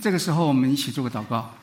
[0.00, 1.54] 这个时候，我们一起做个祷告。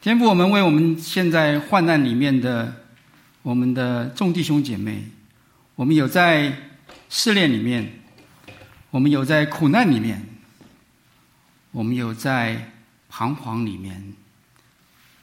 [0.00, 2.84] 天父，我们为我们现在患难里面的
[3.42, 5.04] 我们的众弟兄姐妹，
[5.74, 6.70] 我们有在
[7.08, 8.00] 试炼里面，
[8.90, 10.26] 我们有在苦难里面，
[11.70, 12.72] 我们有在
[13.10, 14.14] 彷徨里面，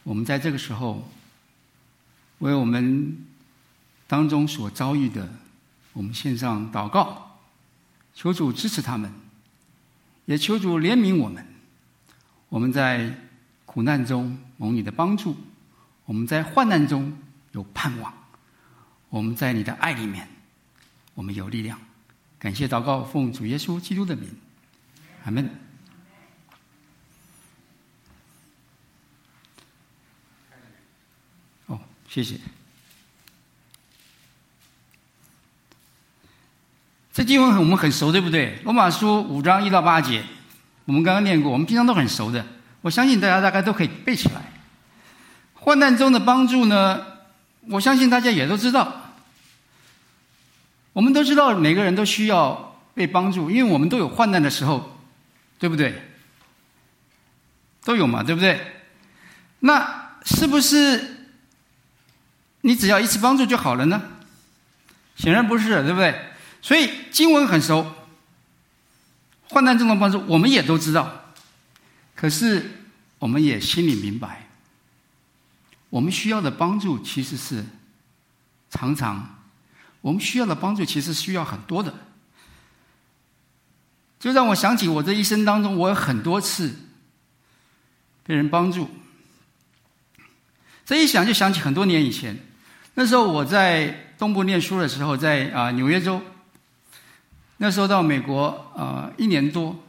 [0.04, 1.10] 我们在这个时候，
[2.40, 3.18] 为我们
[4.06, 5.28] 当中所遭遇的，
[5.94, 7.40] 我们献上祷告，
[8.14, 9.12] 求主支持他们。
[10.28, 11.44] 也求主怜悯我们，
[12.50, 13.10] 我们在
[13.66, 15.36] 苦难中蒙你的帮助，
[16.04, 17.18] 我们在患难中
[17.54, 18.14] 有盼望，
[19.08, 20.28] 我们在你的爱里面，
[21.14, 21.80] 我们有力量。
[22.38, 24.30] 感谢祷告，奉主耶稣基督的名，
[25.24, 25.50] 阿门。
[31.68, 31.80] 哦，
[32.10, 32.38] 谢谢。
[37.18, 38.60] 这经文我们很熟，对不对？
[38.64, 40.24] 罗马书五章一到八节，
[40.86, 42.46] 我们刚刚念过，我们平常都很熟的。
[42.82, 44.42] 我相信大家大概都可以背起来。
[45.56, 47.04] 患难中的帮助呢，
[47.70, 49.16] 我相信大家也都知道。
[50.94, 54.96] 我们都知道，每个人都需要被帮助，因为我们都有患难的时候，
[55.58, 56.00] 对不对？
[57.84, 58.62] 都有嘛，对不对？
[59.62, 61.32] 那是不是
[62.62, 64.00] 你只要一次帮助就好了呢？
[65.16, 66.14] 显然不是，对不对？
[66.62, 67.94] 所以经文很熟，
[69.50, 71.34] 患难中的帮助我们也都知道，
[72.16, 72.70] 可是
[73.20, 74.48] 我们也心里明白，
[75.90, 77.64] 我们需要的帮助其实是
[78.70, 79.40] 常常，
[80.02, 81.94] 我们需要的帮助其实需要很多的，
[84.20, 86.76] 就让我想起我这一生当中，我有很多次
[88.24, 88.90] 被人帮助，
[90.86, 92.38] 这一想就想起很多年以前，
[92.96, 96.22] 那时候我在东部念书的时候，在啊纽约州。
[97.58, 99.84] 那时候到美国，呃，一年多，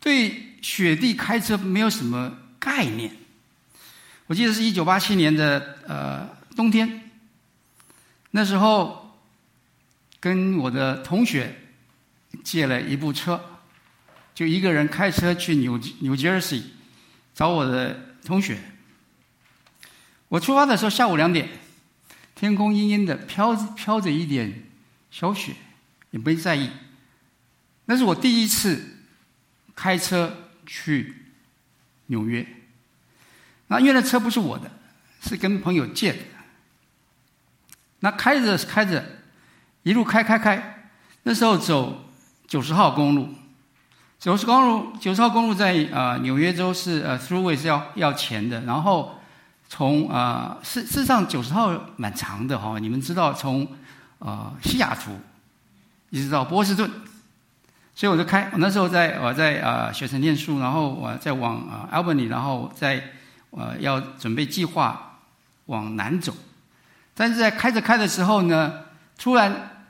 [0.00, 3.10] 对雪地开车没有什么概念。
[4.26, 7.10] 我记得是一九八七年的呃冬天，
[8.32, 9.18] 那时候
[10.20, 11.56] 跟我的同学
[12.44, 13.40] 借了一部车，
[14.34, 16.62] 就一个人开车去纽纽约市
[17.34, 18.58] 找我的同学。
[20.28, 21.48] 我出发的时候下午两点，
[22.34, 24.64] 天空阴阴的，飘飘着一点
[25.10, 25.54] 小雪。
[26.10, 26.70] 也没在意，
[27.84, 28.82] 那是我第一次
[29.74, 31.14] 开车去
[32.06, 32.46] 纽约。
[33.66, 34.70] 那因为那车不是我的，
[35.20, 36.18] 是跟朋友借的。
[38.00, 39.04] 那开着开着，
[39.82, 40.90] 一路开开开，
[41.24, 42.08] 那时候走
[42.46, 43.28] 九十号公路，
[44.18, 48.62] 九十公路九十号公路在、呃、纽约州是呃 throughway 是要要钱的。
[48.62, 49.18] 然后
[49.68, 53.64] 从啊、呃、事事实上九十号蛮长的哈、哦，你们知道从
[54.18, 55.18] 啊、呃、西雅图。
[56.10, 56.90] 一直到波士顿，
[57.94, 58.48] 所以我就开。
[58.52, 63.12] 我那时候在我在啊雪城念书，然后我在往啊 Albany，然后在
[63.50, 65.18] 呃要准备计划
[65.66, 66.34] 往南走。
[67.14, 68.84] 但是在开着开的时候呢，
[69.18, 69.84] 突然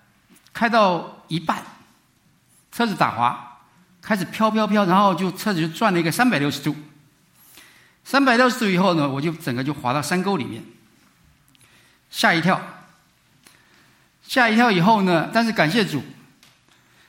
[0.52, 1.62] 开到一半，
[2.72, 3.58] 车子打滑，
[4.00, 6.74] 开始飘飘飘，然后就车子就转了一个三百六十度。
[8.02, 10.64] 三百六十度以后呢，我就整个就滑到山沟里面，
[12.10, 12.58] 吓一跳。
[14.28, 16.02] 吓一跳以后呢，但是感谢主，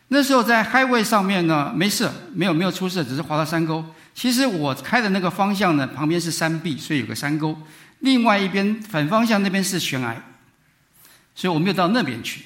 [0.07, 3.83] 那时候在 highway 上面呢，没事，没有没有出事，只是滑到山沟。
[4.15, 7.53] 其实我开的那个方向呢，旁边是山壁，所以有个山沟；
[7.99, 10.15] 另外一边反方向那边是悬崖，
[11.35, 12.45] 所以我没有到那边去。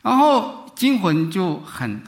[0.00, 2.02] 然后惊魂就很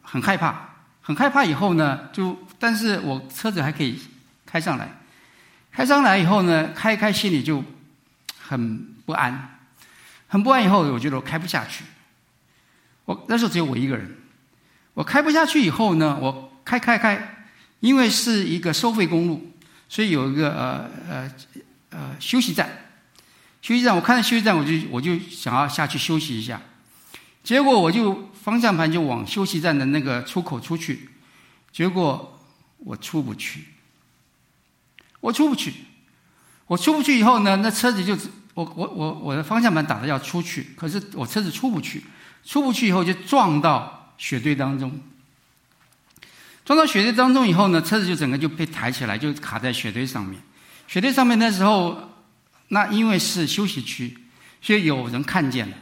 [0.00, 0.70] 很害怕，
[1.02, 4.00] 很害怕以后呢，就但是我车子还可以
[4.46, 4.88] 开上来，
[5.70, 7.62] 开上来以后呢，开开心里就
[8.38, 9.49] 很不安。
[10.32, 11.82] 很不安，以后我觉得我开不下去。
[13.04, 14.16] 我那时候只有我一个人，
[14.94, 17.46] 我开不下去以后呢，我开开开，
[17.80, 19.52] 因为是一个收费公路，
[19.88, 21.32] 所以有一个呃呃
[21.90, 22.92] 呃休息站。
[23.60, 26.62] 休息站，我看到休息站，我就我就想要下去休息一下。
[27.42, 31.10] 结果我就方向盘就往休息站的那个出口出去，
[31.72, 32.40] 结果
[32.78, 33.64] 我出不去。
[35.18, 35.74] 我出不去，
[36.68, 38.16] 我出不去以后呢，那车子就。
[38.60, 42.04] 我我我我的方向盘打的要出去，可是我车子出不去，
[42.44, 45.00] 出不去以后就撞到雪堆当中，
[46.64, 50.38] 撞到雪堆当中以后呢，车子就整个就被抬起来，就卡在雪堆上面。
[50.86, 52.10] 雪堆上面那时候，
[52.68, 54.18] 那因为是休息区，
[54.60, 55.76] 所以有人看见了，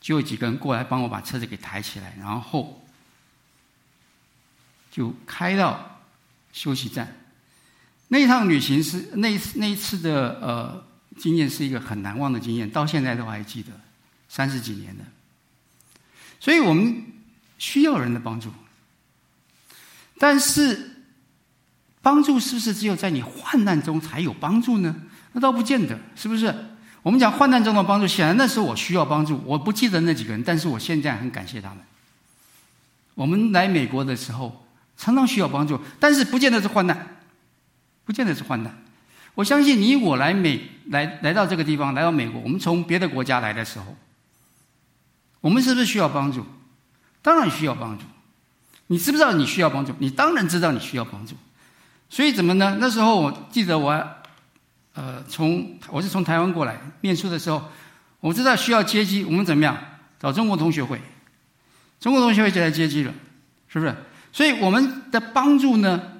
[0.00, 2.82] 就有几个人过来帮我把车子给抬起来，然后
[4.90, 6.00] 就开到
[6.54, 7.14] 休息站。
[8.08, 10.91] 那一趟旅行是那一次那一次的呃。
[11.16, 13.70] 经验是一个很难忘的经验，到现在都还记得，
[14.28, 15.04] 三十几年了。
[16.40, 17.04] 所以我们
[17.58, 18.50] 需要人的帮助。
[20.18, 21.04] 但是，
[22.00, 24.94] 帮助是不是只有在你患难中才有帮助呢？
[25.32, 26.54] 那倒不见得，是不是？
[27.02, 31.78] 我们讲患难中的帮助，显然那时候我需要帮助，我不记得那几个人，但是我现在很感谢他们。
[33.14, 34.64] 我们来美国的时候，
[34.96, 37.16] 常常需要帮助，但是不见得是患难，
[38.04, 38.82] 不见得是患难。
[39.34, 43.96] 我相信你我来美来来到这个地方，来到美国，我们从别的国家来的时候，
[45.40, 46.44] 我们是不是需要帮助？
[47.22, 48.04] 当然需要帮助。
[48.88, 49.94] 你知不知道你需要帮助？
[49.98, 51.34] 你当然知道你需要帮助。
[52.08, 52.76] 所以怎么呢？
[52.80, 54.08] 那时候我记得我。
[54.94, 57.62] 呃，从我是从台湾过来念书的时候，
[58.20, 59.74] 我知道需要接机，我们怎么样？
[60.20, 61.00] 找中国同学会，
[61.98, 63.14] 中国同学会就来接机了，
[63.68, 63.96] 是不是？
[64.34, 66.11] 所以我们的帮助呢，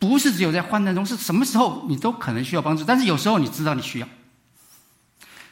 [0.00, 2.82] 不是只有在患难中，是什么时候你都可能需要帮助。
[2.82, 4.08] 但是有时候你知道你需要，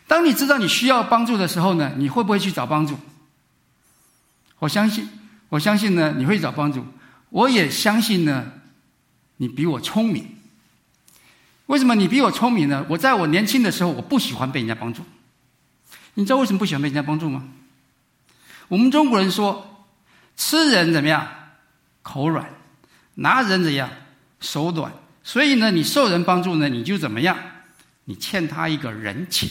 [0.06, 2.99] 当你知道你需要帮助的时候呢，你会不会去找帮助？
[4.59, 5.06] 我相信，
[5.50, 6.85] 我相信呢，你会找帮助。
[7.29, 8.53] 我也相信呢，
[9.37, 10.27] 你比我聪明。
[11.67, 12.87] 为什么你比我聪明呢？
[12.89, 15.03] 我在我年轻的时候，我不喜欢被人家帮助。
[16.15, 17.45] 你知道为什么不喜欢被人家帮助吗？
[18.69, 19.87] 我们中国人说，
[20.39, 21.29] 吃人怎么样？
[22.03, 22.49] 口软，
[23.15, 23.91] 拿人怎样？
[24.40, 24.93] 手短。
[25.23, 27.37] 所以呢，你受人帮助呢，你就怎么样？
[28.05, 29.49] 你欠他一个人情。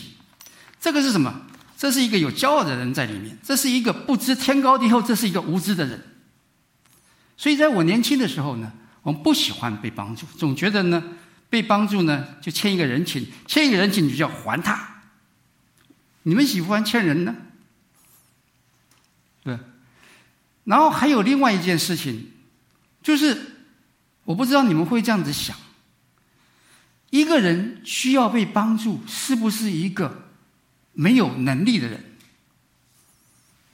[0.79, 1.41] 这个是什么？
[1.77, 6.01] 这是一个有骄傲的人在里面，这是一个不知天高地厚，这是一个无知的人。
[7.35, 8.71] 所以在我年轻的时候呢，
[9.03, 11.03] 我们不喜欢被帮助，总觉得呢。
[11.49, 15.01] 被帮助呢，就欠一个人情，欠一个人情你就要还他。
[16.23, 17.33] 你们喜欢欠人呢？
[19.45, 19.57] 对。
[20.65, 22.33] 然后还有另外一件事情，
[23.01, 23.56] 就是
[24.27, 25.55] 我不知道你们会这样子想：
[27.11, 30.27] 一个人需要被帮助，是不是一个
[30.91, 32.03] 没有能力的人？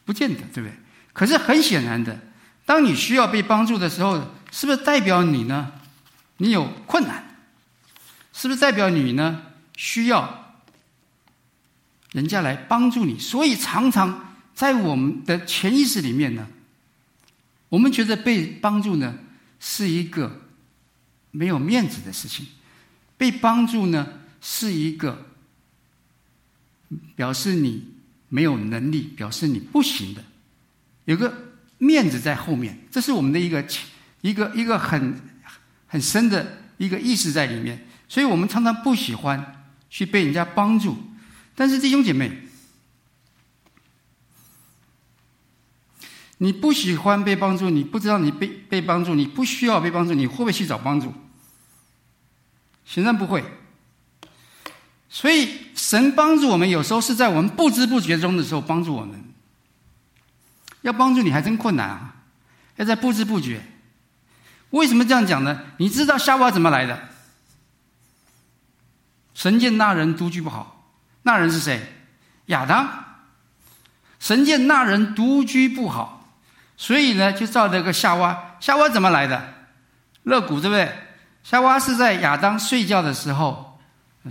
[0.06, 0.74] 不见得，对不对？
[1.12, 2.20] 可是很显然的，
[2.68, 4.22] 当你需要被帮助的时候，
[4.52, 5.72] 是不是代表你呢？
[6.38, 7.24] 你有困难？
[8.32, 9.42] 是不是代表你呢？
[9.76, 10.56] 需要
[12.12, 16.48] 人家来帮助你，所以常常在我们的潜意识里面呢，
[17.70, 19.18] 我们觉得被帮助呢
[19.60, 20.43] 是一个
[21.36, 22.46] 没有面子的事情，
[23.18, 24.08] 被帮助呢
[24.40, 25.26] 是一个
[27.16, 27.84] 表示你
[28.30, 30.24] 没有能力、表示你不行的，
[31.06, 31.34] 有个
[31.80, 33.66] 面子在后面，这是我们的一个
[34.22, 35.20] 一个一个很
[35.88, 37.88] 很深的一个意识在里面。
[38.08, 40.96] 所以我们常常不喜欢去被人家帮助，
[41.56, 42.32] 但是弟兄姐妹，
[46.44, 51.14] 你不喜欢被帮助，你不知道你被被帮助，你不需要被帮助，你会不会去找帮助？
[52.84, 53.42] 显然不会。
[55.08, 59.24] 所以神帮助我们，有时候是在我们不知不觉中的时候帮助我们。
[60.82, 62.14] 要帮助你还真困难啊，
[62.76, 63.62] 要在不知不觉。
[64.72, 65.62] 为什么这样讲呢？
[65.78, 67.08] 你知道夏娃怎么来的？
[69.34, 70.92] 神见那人独居不好，
[71.22, 71.82] 那人是谁？
[72.48, 73.06] 亚当。
[74.20, 76.23] 神见那人独居不好，
[76.76, 78.58] 所以呢，就造了个夏娃。
[78.60, 79.54] 夏娃怎么来的？
[80.24, 80.92] 肋骨，对不对？
[81.44, 83.80] 夏娃是在亚当睡觉的时候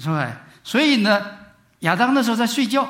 [0.00, 1.38] 出来，所以呢，
[1.80, 2.88] 亚当那时候在睡觉。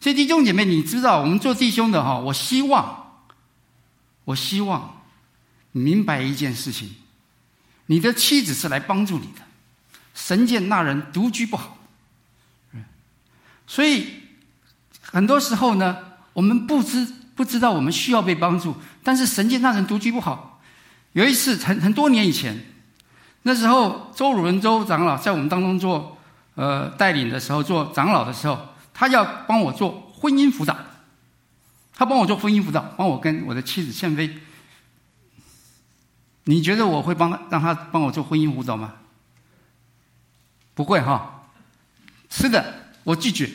[0.00, 3.24] 所以弟兄姐妹，你知道，我们做弟兄的哈，我希望，
[4.24, 5.02] 我希望
[5.72, 6.94] 你明白一件事情：
[7.86, 9.42] 你的妻子是来帮助你的。
[10.14, 11.76] 神见那人独居不好，
[13.66, 14.22] 所以
[15.02, 15.98] 很多时候呢，
[16.32, 20.60] 我们不知不知道我们需要被帮助，但是神界那人独居不好。
[21.12, 22.64] 有一次很很多年以前，
[23.42, 26.18] 那时候周汝伦周长老在我们当中做
[26.54, 28.58] 呃带领的时候，做长老的时候，
[28.92, 30.76] 他要帮我做婚姻辅导，
[31.94, 34.38] 他帮我做婚姻辅导，帮我跟我的妻子宪飞。
[36.44, 38.94] 你觉得我会帮让他帮我做婚姻辅导吗？
[40.74, 41.48] 不会哈，
[42.28, 43.48] 是的，我拒绝。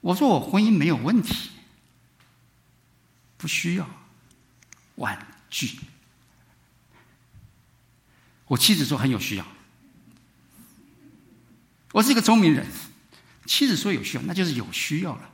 [0.00, 1.50] 我说我婚姻没有问题，
[3.40, 3.88] 不需要，
[4.96, 5.78] 婉拒。
[8.46, 9.46] 我妻子说很有需要，
[11.92, 12.66] 我是一个聪明人，
[13.46, 15.30] 妻子说有需要，那就是有需要了。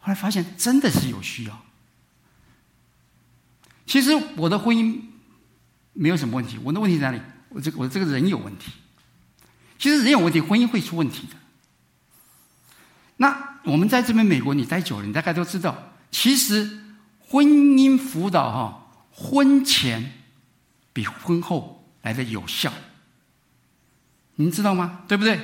[0.00, 1.64] 后来发现真的是有需要。
[3.86, 5.00] 其实我的婚姻
[5.94, 7.22] 没有什么问题，我的问题在哪里？
[7.48, 8.70] 我这我这个人有问题。
[9.78, 11.36] 其实人有问题，婚姻会出问题的。
[13.16, 16.85] 那我们在这边美国，你待久了，你大概都知道，其实
[17.28, 20.12] 婚姻辅导哈，婚前
[20.92, 22.72] 比婚后来的有效。
[24.36, 25.02] 您知道吗？
[25.08, 25.40] 对不对？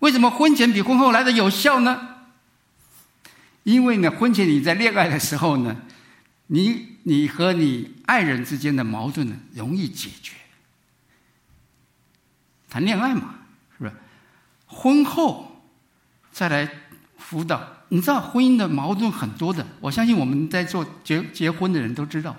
[0.00, 2.08] 为什么婚前比婚后来的有效呢？
[3.62, 5.82] 因为呢，婚前你在恋爱的时候呢，
[6.48, 10.34] 你你和你爱人之间的矛盾呢，容易解决。
[12.68, 13.36] 谈恋爱嘛，
[13.78, 13.94] 是不是？
[14.66, 15.62] 婚后
[16.32, 16.68] 再来
[17.16, 19.66] 辅导，你知道婚姻的矛盾很多的。
[19.78, 22.34] 我相信我们在做结结婚的人都知道，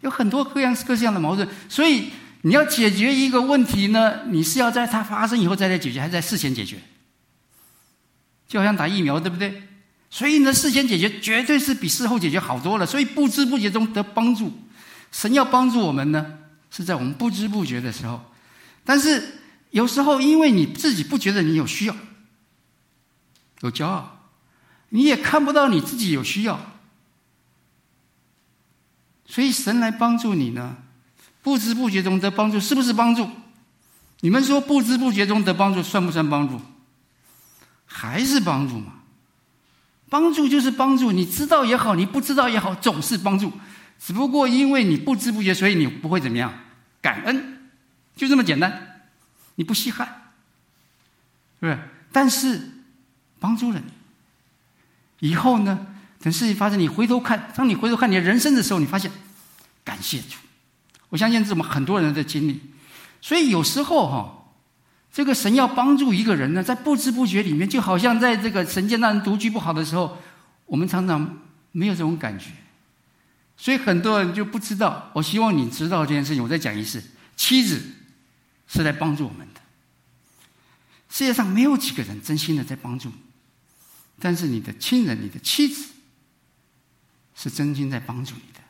[0.00, 1.48] 有很多各样各式样的矛盾。
[1.68, 2.08] 所以
[2.42, 6.78] 你要解决一个问题呢，你是要在它发生以后再来解决，还是在事前解决？
[8.48, 9.62] 就好像打疫苗，对不对？
[10.10, 12.84] 所以呢，事先解决绝对是比事后解决好多了。
[12.84, 14.52] 所以不知不觉中得帮助，
[15.12, 16.26] 神要帮助我们呢，
[16.72, 18.20] 是在我们不知不觉的时候。
[18.84, 19.22] 但是
[19.70, 21.94] 有时候，因为你自己不觉得你有需要，
[23.60, 24.17] 有骄傲，
[24.90, 26.58] 你也看不到你自己有需要，
[29.26, 30.76] 所以神来帮助你呢，
[31.42, 33.28] 不知不觉中得帮助，是不是帮助？
[34.20, 36.60] 你们说不知不觉中得帮助，算不算帮助？
[37.86, 38.94] 还是帮助吗？
[40.10, 43.52] 帮助就是帮助，你知道也好，你不知道也好，总是帮助。
[43.98, 46.52] 只不过因为你不知不觉，所以你不会怎么样
[47.02, 47.68] 感恩，
[48.16, 49.02] 就这么简单。
[49.56, 50.06] 你不稀罕，
[51.60, 51.78] 是不是？
[52.10, 52.70] 但是
[53.38, 53.92] 帮助了你，
[55.20, 55.86] 以后呢，
[56.20, 59.10] 等事情发生，你回头看，当你回头看你的人生的时候，你发现
[59.84, 60.36] 感谢主。
[61.08, 62.60] 我相信这是我们很多人的经历。
[63.20, 64.34] 所以有时候哈。
[65.10, 70.16] 这个神要帮助一个人呢，在不知不觉里面，就好像在这个神见那人独居不好的时候，
[70.66, 71.38] 我们常常
[71.72, 72.50] 没有这种感觉，
[73.56, 75.10] 所以很多人就不知道。
[75.14, 76.42] 我希望你知道这件事情。
[76.42, 77.02] 我再讲一次，
[77.34, 77.82] 妻子
[78.68, 79.60] 是来帮助我们的。
[81.08, 83.10] 世界上没有几个人真心的在帮助，
[84.20, 85.90] 但是你的亲人、你的妻子
[87.34, 88.60] 是真心在帮助你的。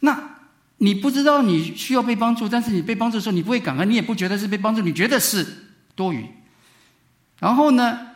[0.00, 0.30] 那。
[0.78, 5.46] 你不知道你需要被帮助，但是你被帮助的时候，你不会感恩，你也不觉得是被帮助，你觉得是
[5.94, 6.28] 多余。
[7.38, 8.06] 然后呢，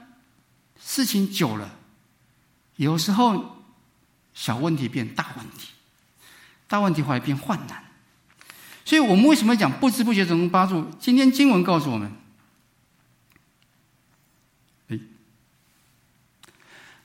[0.78, 1.76] 事情久了，
[2.76, 3.62] 有时候
[4.34, 5.68] 小问题变大问题，
[6.66, 7.84] 大问题后来变患难。
[8.84, 10.84] 所以我们为什么讲不知不觉中帮助？
[10.98, 12.10] 今天经文告诉我们，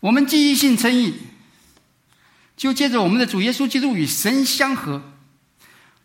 [0.04, 1.14] 我们记忆性称义，
[2.58, 5.02] 就借着我们的主耶稣基督与神相合。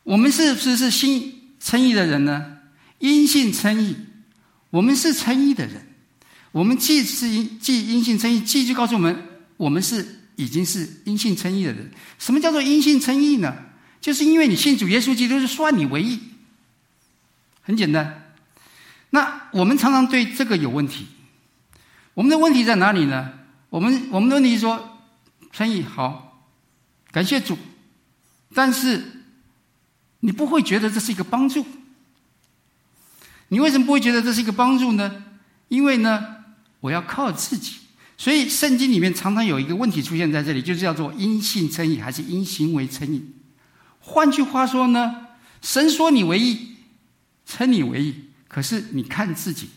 [0.04, 2.58] 我们是不是是信称义的人呢？
[3.00, 3.96] 因信称义，
[4.70, 5.84] 我们是称义的人。
[6.52, 9.20] 我们既是因既因信称义，既就告诉我们，
[9.56, 11.90] 我们是已经是因信称义的人。
[12.20, 13.52] 什么叫做因信称义呢？
[14.00, 16.20] 就是因为你信主耶稣基督，是算你为义。
[17.62, 18.32] 很简单。
[19.10, 21.08] 那我们常常对这个有问题。
[22.14, 23.32] 我们的问题在哪里呢？
[23.70, 24.98] 我们我们的问题说，
[25.52, 26.46] 称义好，
[27.10, 27.56] 感谢主，
[28.54, 29.14] 但是。
[30.20, 31.64] 你不会觉得这是一个帮助？
[33.50, 35.26] 你为什么不会觉得这是一个帮助呢？
[35.68, 36.38] 因为呢，
[36.80, 37.74] 我要靠自己。
[38.16, 43.24] 所以圣经里面常常有一个问题出现在这里，就是叫做因信称义还是因行为称义？
[44.00, 45.28] 换句话说呢，
[45.62, 46.74] 神说你为义，
[47.46, 49.70] 称你为义，可是你看自己，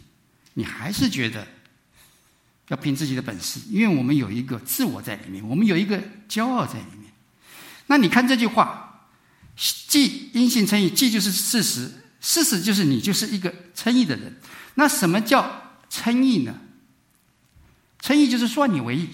[0.56, 1.48] 你还是觉得
[2.72, 7.12] 要凭自己的本事，因为我们有一个自我在里面，我们有一个骄傲在里面。
[7.86, 8.88] 那你看这句话。
[9.54, 14.40] 既阴性称义，既就是事实，事实就是你就是一个称义的人。
[14.76, 16.58] 那什么叫称义呢？
[18.00, 19.10] 称义就是算你为义，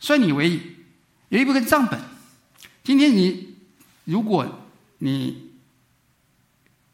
[0.00, 0.62] 算你为义，
[1.28, 2.00] 有一部分账本。
[2.82, 3.54] 今天你
[4.04, 4.66] 如果
[4.98, 5.52] 你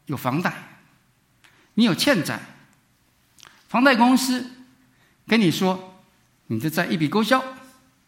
[0.07, 0.81] 有房贷，
[1.75, 2.50] 你有欠债，
[3.71, 4.51] 房贷公司
[5.25, 6.03] 跟你说
[6.47, 7.41] 你的债一笔勾销，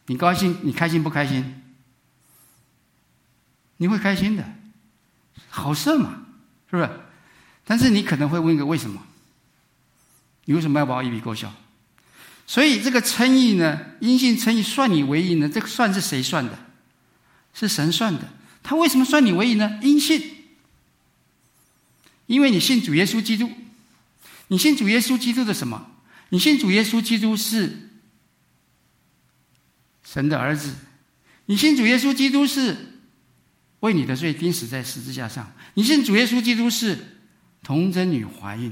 [0.08, 0.58] 你高兴？
[0.62, 1.64] 你开心不开心？
[3.78, 4.44] 你会开心的，
[5.48, 6.26] 好事嘛，
[6.70, 6.90] 是不是？
[7.64, 9.02] 但是你可能会问一个为什么？
[10.44, 11.50] 你为什么要把我一笔勾销？
[12.46, 15.48] 所以这个称义呢，因信称义算你为义呢？
[15.48, 16.60] 这个算是谁算的？
[17.54, 18.28] 是神算的。
[18.62, 19.80] 他为什么算你为义呢？
[19.82, 20.44] 因信，
[22.26, 23.50] 因为你信主耶稣基督。
[24.54, 25.84] 你信主耶稣基督的什么？
[26.30, 27.90] 你信主耶稣基督是
[30.04, 30.76] 神的儿子。
[31.48, 32.78] 你信主耶稣基督是。
[33.80, 37.18] 为你的罪钉死在十字架上，你信主耶稣基督是
[37.64, 38.72] 童贞女怀孕，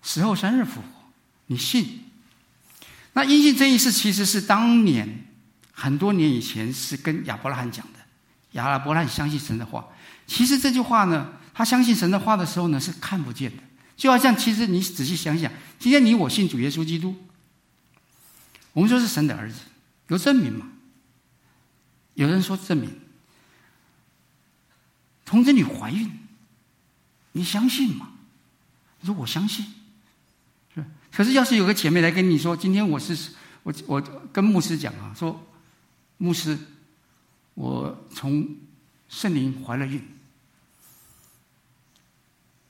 [0.00, 0.86] 死后三日复活，
[1.48, 2.00] 你信？
[3.12, 5.26] 那因信称义是其实是当年
[5.70, 7.98] 很多年以前是跟亚伯拉罕讲的，
[8.52, 9.86] 亚伯拉罕相信神的话。
[10.26, 13.62] 其实这句话呢，他相信神的话的时候呢是看不见的，
[14.02, 17.14] 就好像其实你仔细想想，今天你我信主耶稣基督，
[18.72, 19.60] 我们说是神的儿子，
[20.08, 20.66] 有证明吗？
[22.14, 22.90] 有人说证明。
[25.24, 26.10] 童贞女怀孕，
[27.30, 28.10] 你相信吗？
[28.98, 29.64] 你说我相信，
[30.74, 30.84] 是。
[31.12, 33.30] 可是要是有个姐妹来跟你说，今天我是
[33.62, 34.00] 我我
[34.32, 35.40] 跟牧师讲啊，说
[36.16, 36.58] 牧师，
[37.54, 38.56] 我从
[39.08, 40.02] 圣灵怀了孕。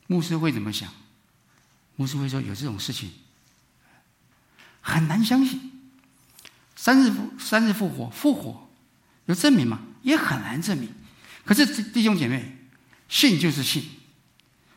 [0.09, 0.93] 牧师会怎么想？
[1.97, 3.11] 牧师会说有这种事情，
[4.81, 5.71] 很难相信。
[6.75, 8.69] 三日复三日复活，复活
[9.27, 9.81] 有证明吗？
[10.03, 10.89] 也很难证明。
[11.45, 12.57] 可是弟兄姐妹，
[13.09, 13.85] 信就是信，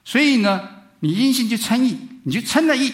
[0.03, 2.93] 所以呢，你因信就称义，你就称了义。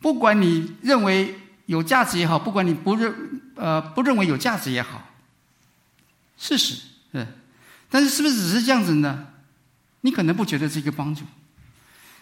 [0.00, 5.10] 不管你认为有价值也好，不管你不认呃不认为有价值也好，
[6.38, 6.76] 事实
[7.12, 7.26] 是。
[7.90, 9.26] 但是是不是只是这样子呢？
[10.02, 11.24] 你可能不觉得是一个帮助。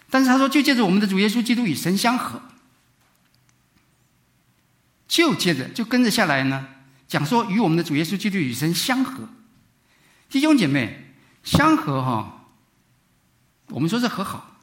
[0.09, 2.41] 但是他说，就借着我们的主耶稣基督与神相合，
[5.07, 6.67] 就接着就跟着下来呢，
[7.07, 9.29] 讲说与我们的主耶稣基督与神相合。
[10.29, 11.13] 弟兄姐妹，
[11.43, 12.45] 相合哈，
[13.67, 14.59] 我们说是和好，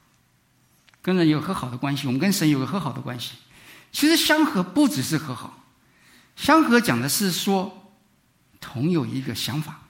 [1.01, 3.35] 跟人有和好的关系，我们跟神有个和好的关系。
[3.93, 5.65] 其实相合不只是和好，
[6.35, 7.93] 相合讲的是说
[8.61, 9.83] 同有一个想法，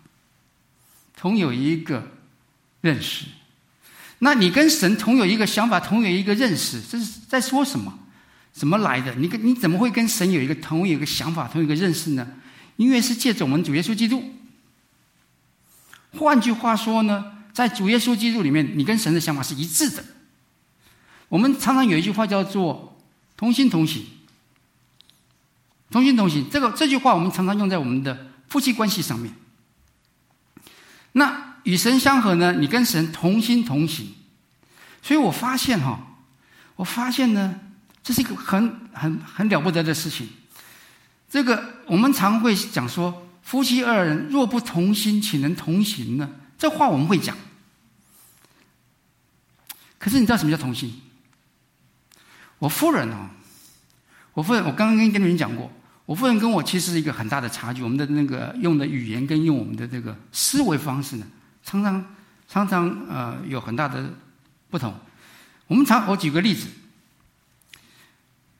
[1.16, 2.06] 同有一个
[2.82, 3.24] 认识。
[4.20, 7.92] 那你跟神同有一个想法，同有一个认识，这是在说什么？
[8.50, 9.14] 怎么来的？
[9.16, 12.26] 你跟你怎么会跟神有一个同有一个想法，同有一个认识呢？
[12.76, 14.24] 因为是借着我们主耶稣基督。
[16.12, 20.02] 换句话说呢，在主耶稣基督里面，你跟神的想法是一致的。
[21.28, 22.98] 我们常常有一句话叫做
[23.36, 24.06] “同心同行”，
[25.92, 26.48] 同心同行。
[26.50, 29.34] 这个这句话我们常常用在我们的夫妻关系上面。
[31.12, 31.45] 那。
[31.66, 32.52] 与神相合呢？
[32.52, 34.14] 你跟神同心同行，
[35.02, 35.98] 所以我发现哈，
[36.76, 37.58] 我发现呢，
[38.04, 40.28] 这是一个很很很了不得的事情。
[41.28, 46.30] 这个我们常会讲说，夫妻二人若不同心，岂能同行呢？
[46.56, 47.36] 这话我们会讲。
[49.98, 51.00] 可是你知道什么叫同心？
[52.60, 53.28] 我夫人哦，
[54.34, 55.68] 我夫人，我刚刚跟跟你们讲过，
[56.04, 61.26] 我夫人跟我其实是一个很大的差距，我们的那个用的语言跟用我们的这个思维方式呢。
[61.66, 62.14] 常常
[62.48, 64.08] 常常呃有很大的
[64.70, 64.94] 不同。
[65.66, 66.68] 我们常我举个例子，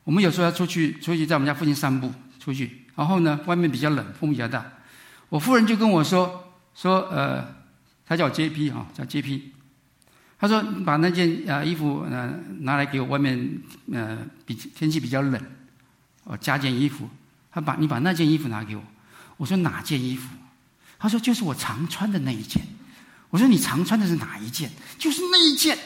[0.02, 4.64] 我们有时候要出去出去在我们家附近散步出去，然后呢外面比较冷，风比较大，
[5.28, 7.46] 我夫人就跟我说说呃，
[8.04, 9.40] 她叫 JP 啊，叫 JP，
[10.36, 15.40] 她说把那件呃衣服呃拿来给我，外面呃比天气比较冷，
[16.24, 17.08] 我加件衣服，
[17.52, 18.82] 她把你把那件衣服拿给我，
[19.36, 20.28] 我说哪件衣服？
[20.98, 22.60] 她说就是我常穿的那一件。
[23.36, 24.70] 我说你常穿的是哪一件？
[24.98, 25.76] 就是那一件。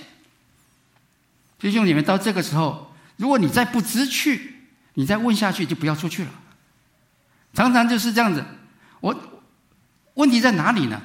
[1.58, 4.54] 弟兄姐妹，到这个时候，如果你再不知趣，
[4.94, 6.30] 你再问下去就不要出去了。
[7.52, 8.44] 常常就是这样子。
[9.00, 9.12] 我
[10.14, 11.02] 问题在哪里呢？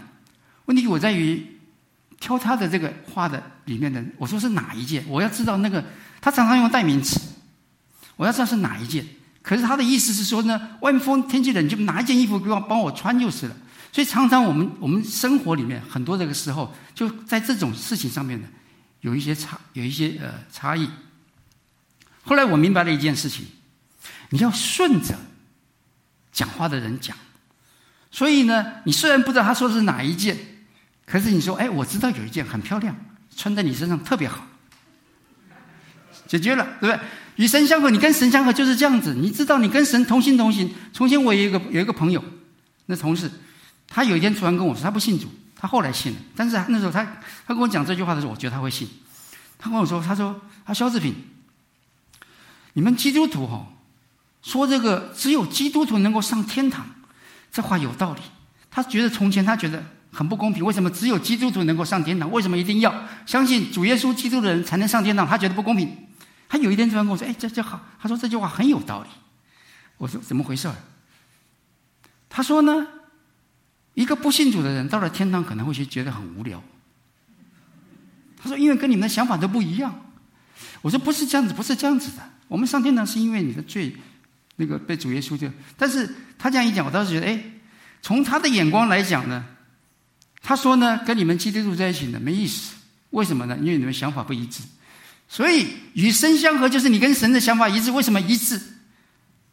[0.65, 1.43] 问题我在于
[2.19, 4.05] 挑他的这个话的里面的。
[4.19, 5.03] 我说是哪一件？
[5.08, 5.84] 我要知道那个
[6.21, 7.19] 他常常用代名词，
[8.17, 9.03] 我要知道是哪一件。
[9.41, 13.58] 可是他的意思是说呢，外面风天气冷，就拿一件衣服给我帮我穿就是了。
[13.95, 18.47] 所以常常我们我们生活里面很多这个时候，就在这种事情上面呢，
[18.99, 20.89] 有一些差，有一些呃差异。
[22.25, 23.45] 后来我明白了一件事情，
[24.31, 25.15] 你要顺着
[26.34, 27.15] 讲话的人讲。
[28.12, 30.38] 所以呢，你虽然不知道他说的是哪一件，
[31.05, 32.93] 可是你说，哎，我知道有一件很漂亮，
[33.34, 34.45] 穿在你身上特别好，
[36.27, 36.99] 解决了，对不对？
[37.38, 39.13] 与神相合，你跟神相合就是这样子。
[39.13, 40.69] 你知道，你跟神同心同行。
[40.91, 42.21] 从前我有一个有一个朋友，
[42.88, 43.31] 那同事。
[43.88, 46.19] 他有一天突然跟我说，他不信主，他后来信了。
[46.36, 47.04] 但是那时候他
[47.48, 48.88] 他跟我讲这句话的时候，我觉得他会信。
[49.58, 51.15] 他跟我说，他说他肖志平，
[52.74, 53.67] 你们基督徒哈，
[54.41, 56.86] 说这个只有基督徒能够上天堂，
[57.52, 58.21] 这话有道理。
[58.69, 62.30] 他觉得从前他觉得很不公平，为什么只有基督徒能够上天堂？
[62.32, 62.93] 为什么一定要
[63.26, 65.26] 相信主耶稣基督的人才能上天堂？
[65.26, 65.95] 他觉得不公平。
[66.50, 67.82] 他有一天突然跟我说，哎，这就好。
[68.00, 69.10] 他说这句话很有道理。
[69.98, 70.69] 我说怎么回事？
[72.30, 72.86] 他说呢？
[73.95, 76.63] 一个不信主的人到了天堂可能会觉得很无聊。
[78.38, 80.05] 他说：“因为跟你们的想法都不一样。”
[80.84, 82.21] 我说：“不是这样子，不是这样子的。
[82.47, 83.95] 我们上天堂是因为你的罪，
[84.58, 85.49] 那个被主耶稣救。
[85.75, 87.43] 但是他这样一讲，我倒是觉得，哎，
[88.03, 89.43] 从他的眼光来讲呢，
[90.43, 92.75] 他说呢，跟你们基督徒在一起呢没意思。
[93.12, 93.58] 为什么呢？
[93.60, 94.62] 因为你们想法不一致。
[95.27, 97.89] 所以与神相合，就是你跟神的想法一致。
[97.89, 98.62] 为什么一致？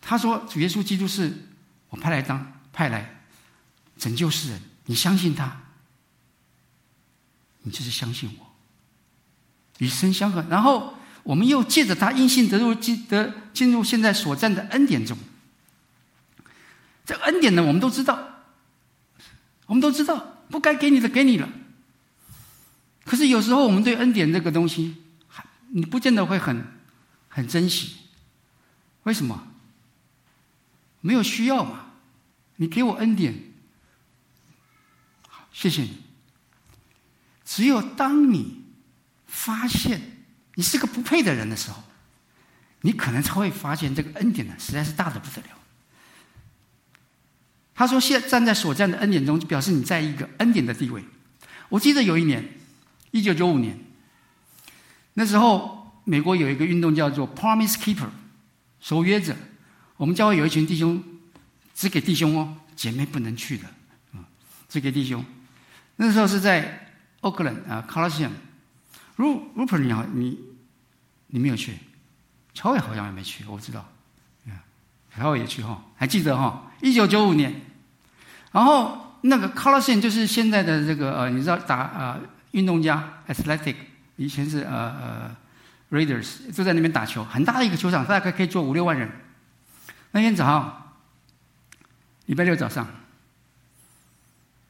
[0.00, 1.32] 他说主耶稣基督是
[1.88, 3.08] 我派来当派来。”
[4.02, 5.62] 拯救世人，你相信他，
[7.60, 8.52] 你就是相信我，
[9.78, 10.44] 与神相合。
[10.50, 15.16] 然后我们又借着他因信得入进得进入现在所占的恩典中。
[17.06, 18.42] 这恩典呢，我们都知道，
[19.66, 21.48] 我们都知道，不该给你的给你了。
[23.04, 24.96] 可是有时候我们对恩典这个东西，
[25.68, 26.66] 你不见得会很
[27.28, 27.98] 很珍惜。
[29.04, 29.46] 为什么？
[31.00, 31.86] 没有需要嘛。
[32.56, 33.51] 你给我恩典，
[35.52, 35.98] 谢谢你。
[37.44, 38.64] 只有当你
[39.26, 40.00] 发现
[40.54, 41.82] 你是个不配的人的时候，
[42.80, 45.58] 你可能才会发现这个恩典呢，实在是大的不得了。
[47.74, 51.02] 他说：“现站在所站的恩典中，就表示你在一个恩典的地位。”
[51.68, 52.46] 我记得有一年，
[53.12, 53.78] 一九九五年，
[55.14, 58.10] 那时候美国有一个运动叫做 “Promise Keeper”，
[58.80, 59.34] 守约者。
[59.96, 61.02] 我们教会有一群弟兄，
[61.74, 63.66] 只给弟兄哦，姐妹不能去的，
[64.12, 64.20] 啊，
[64.68, 65.24] 只给弟兄。
[65.96, 66.78] 那时候是在。
[67.22, 70.36] Oakland 啊，Coliseum，Rupert，你好，你
[71.28, 71.78] 你没有去，
[72.52, 73.88] 乔伟好像也没去，我知道，
[75.14, 77.54] 乔伟也去哈，还记得哈，一九九五年，
[78.50, 83.76] 然后那个 Coliseum 就是现在的这个呃，你知道打呃运动家 Athletic，
[84.16, 85.36] 以前是呃呃
[85.92, 89.08] Raiders，就在那边打球，很大的一个球场，大概可以坐五六万人。
[90.10, 90.94] 那天早上，
[92.26, 92.84] 礼拜六早上，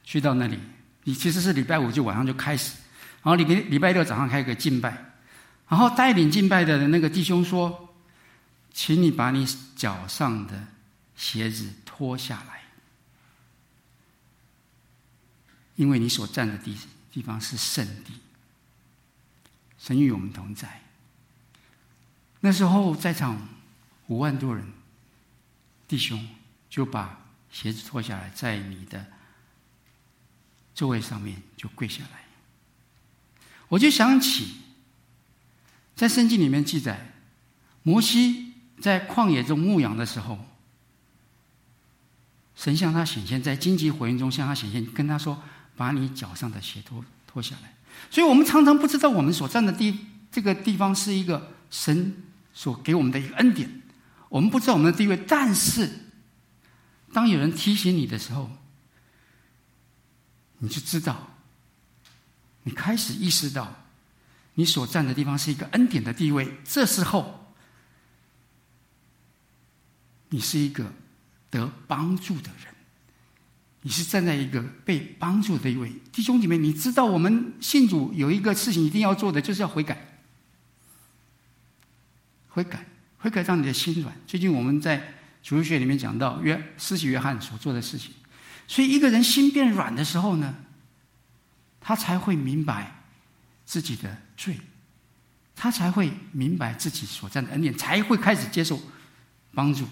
[0.03, 0.59] 去到那里。
[1.05, 2.75] 你其实是礼拜五就晚上就开始，
[3.23, 5.11] 然后礼拜礼拜六早上开个敬拜，
[5.67, 7.93] 然后带领敬拜的那个弟兄说
[8.73, 10.67] ：“请你把你脚上的
[11.15, 12.61] 鞋子脱下来，
[15.75, 16.77] 因为你所站的地
[17.11, 18.13] 地方是圣地，
[19.77, 20.81] 神与我们同在。”
[22.39, 23.47] 那时候在场
[24.07, 24.65] 五万多人，
[25.87, 26.25] 弟兄
[26.69, 27.19] 就把
[27.51, 29.05] 鞋子脱下来，在你的。
[30.75, 32.25] 座位上面就跪下来，
[33.67, 34.47] 我就想起，
[35.95, 37.13] 在圣经里面记载，
[37.83, 40.39] 摩西在旷野中牧羊的时候，
[42.55, 45.41] 神向他显现，在荆棘火焰中向他显现，跟他说
[45.77, 47.73] ：“把你脚上的鞋脱脱下来。”
[48.09, 49.97] 所以，我们常常不知道我们所站的地
[50.31, 53.81] 这个地方是一个神所给我们的一个恩典，
[54.29, 55.89] 我们不知道我们的地位，但是
[57.11, 58.49] 当有人提醒你的时候，
[60.63, 61.27] 你就知道，
[62.63, 63.83] 你开始意识到，
[64.53, 66.49] 你所站的地方是一个恩典的地位。
[66.63, 67.53] 这时候，
[70.29, 70.93] 你是一个
[71.49, 72.73] 得帮助的人，
[73.81, 76.57] 你是站在一个被帮助的一位弟兄姐妹。
[76.57, 80.17] 你知道，我们信主有一个事情一定要做的，就是要悔改，
[82.47, 84.15] 悔改，悔改，让你的心软。
[84.25, 88.13] 最近我们在主日学里面讲到约施洗约翰所做的事情。
[88.67, 90.55] 所以，一个人心变软的时候呢，
[91.79, 93.03] 他才会明白
[93.65, 94.57] 自己的罪，
[95.55, 98.81] 他才会明白自己所占的恩典，才会开始接受
[99.53, 99.85] 帮助，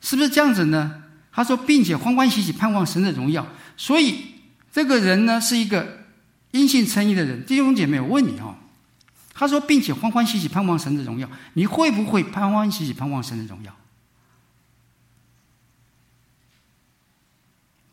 [0.00, 1.02] 是不是这样子呢？
[1.30, 3.46] 他说，并且欢欢喜喜盼望神的荣耀。
[3.76, 4.34] 所以，
[4.72, 6.06] 这个人呢是一个
[6.52, 7.44] 因信称义的人。
[7.44, 8.56] 弟兄姐妹，我问你哦，
[9.34, 13.76] 他说，并且欢欢喜喜盼望神的荣耀，你会不会欢欢喜喜盼望神的荣耀？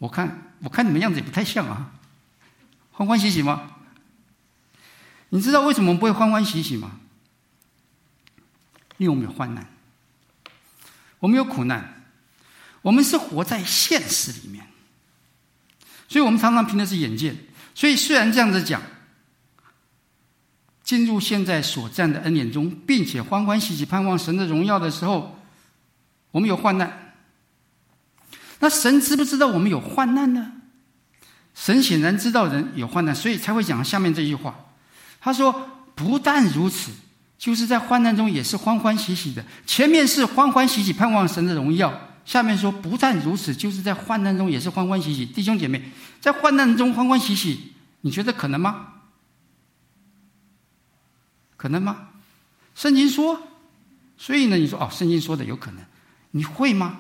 [0.02, 1.92] 我看，我看你们样子也不太像啊，
[2.92, 3.74] 欢欢喜喜吗？
[5.30, 7.00] 你知道为什么不会欢欢喜喜吗？
[8.98, 9.68] 因为我们有患难，
[11.20, 12.02] 我们有苦难，
[12.82, 14.66] 我们是活在现实里面，
[16.10, 17.38] 所以我们常常凭的是眼见。
[17.76, 18.82] 所以虽然这样子讲，
[20.84, 25.40] 进入现在所站的恩典中，并且欢欢喜喜盼望神的荣耀的时候，
[26.32, 27.11] 我们有患难。
[28.62, 30.54] 那神知不知道我们有患难呢？
[31.54, 34.56] 神显然知道人有患难，所以才会讲下面这句话。
[35.20, 36.92] 他说：“不但如此，
[37.38, 39.44] 就是在患难中也是欢欢喜喜的。
[39.68, 41.94] 前面是欢欢喜喜盼望神的荣耀，
[42.24, 45.26] 下面说不但如此，就是在患难中也是欢欢喜喜。
[45.26, 48.94] 弟兄姐妹，在患难中欢欢喜喜，你觉得可能吗？
[51.58, 52.10] 可能吗？
[52.74, 53.42] 圣经说，
[54.18, 55.84] 所以呢，你说哦，圣经说的有可能，
[56.32, 56.98] 你会吗？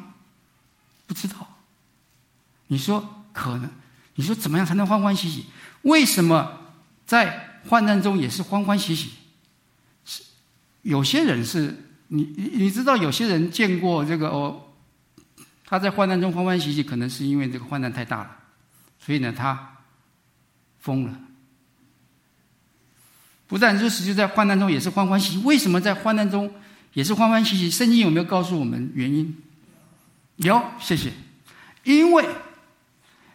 [1.08, 1.47] 不知道。”
[2.71, 3.69] 你说可能？
[4.15, 5.45] 你说怎么样才能欢欢喜喜？
[5.81, 6.57] 为什么
[7.05, 9.10] 在患难中也是欢欢喜喜？
[10.05, 10.23] 是
[10.81, 11.75] 有些人是
[12.07, 14.67] 你你你知道，有些人见过这个哦，
[15.65, 18.38] 他在患难中欢欢喜喜，可能是因为这个患难太大了，
[18.99, 19.75] 所以呢他
[20.79, 21.19] 疯了。
[23.47, 25.38] 不但如此，就在患难中也是欢欢喜喜。
[25.39, 26.49] 为什么在患难中
[26.93, 27.69] 也是欢欢喜喜？
[27.69, 29.36] 圣经有没有告诉我们原因？
[30.38, 31.12] 有，谢谢，
[31.84, 32.25] 因为。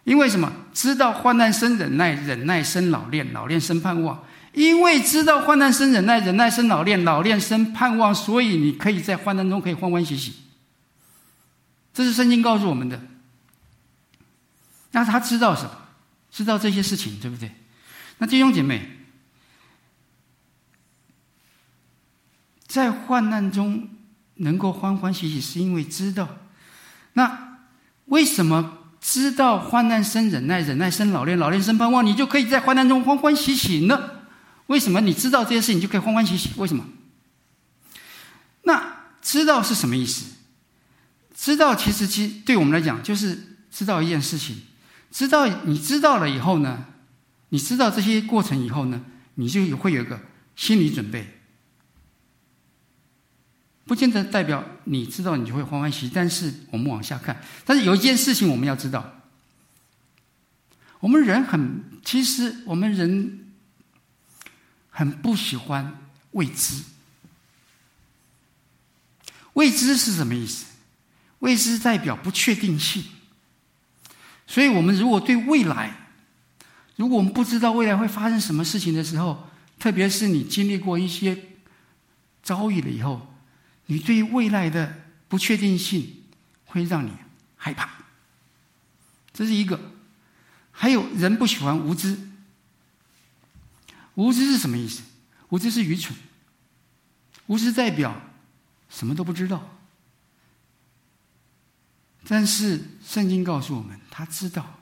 [0.06, 0.52] 因为什么？
[0.72, 4.24] 知道患难生忍耐，忍耐生老练，老练生盼望。
[4.52, 10.34] 因为知道患难生忍耐，忍耐生老练，老练生盼望，所以你可以在患难中可以欢欢喜喜。
[11.92, 13.00] 这是圣经告诉我们的。
[14.92, 15.72] 那他知道什么？
[16.30, 17.50] 知道这些事情，对不对？
[18.18, 18.88] 那弟兄姐妹，
[22.68, 23.88] 在患难中
[24.36, 26.28] 能够欢欢喜喜，是因为知道
[27.14, 27.56] 那。
[28.06, 34.10] 为什么知道患难生忍耐，忍耐生老练，老练生盼望，你就可以在患难中欢欢喜喜呢？
[34.66, 36.50] 为什么你知道这些事情就可以欢欢喜喜？
[36.56, 36.84] 为什么？
[38.62, 40.34] 那知道是什么意思？
[41.36, 44.62] 知道其实其对我们来讲就是知道一件事情，
[45.12, 46.86] 知道你知道了以后呢，
[47.50, 49.02] 你知道这些过程以后呢，
[49.36, 50.18] 你就会有一个
[50.56, 51.35] 心理准备。
[53.86, 59.22] 不见得代表你知道你就会欢欢喜喜，但是我们往下看，但是有一件事情我们要知道，
[61.00, 63.46] 我们人很其实我们人
[64.90, 65.98] 很不喜欢
[66.32, 66.82] 未知。
[69.52, 70.66] 未知是什么意思？
[71.38, 73.04] 未知代表不确定性。
[74.46, 76.08] 所以，我们如果对未来，
[76.96, 81.36] 如果我们不知道未来会发生什么事情的时候，特别是你经历过一些
[82.42, 83.35] 遭遇了以后，
[83.86, 86.22] 你对未来的不确定性
[86.64, 87.12] 会让你
[87.56, 87.90] 害怕。
[89.32, 89.80] 这是一个。
[90.70, 92.18] 还有人不喜欢无知。
[94.14, 95.02] 无知是什么意思？
[95.48, 96.14] 无知是愚蠢。
[97.46, 98.14] 无知代表
[98.90, 99.78] 什么都不知道。
[102.28, 104.80] 但是圣经告诉我们，他知道，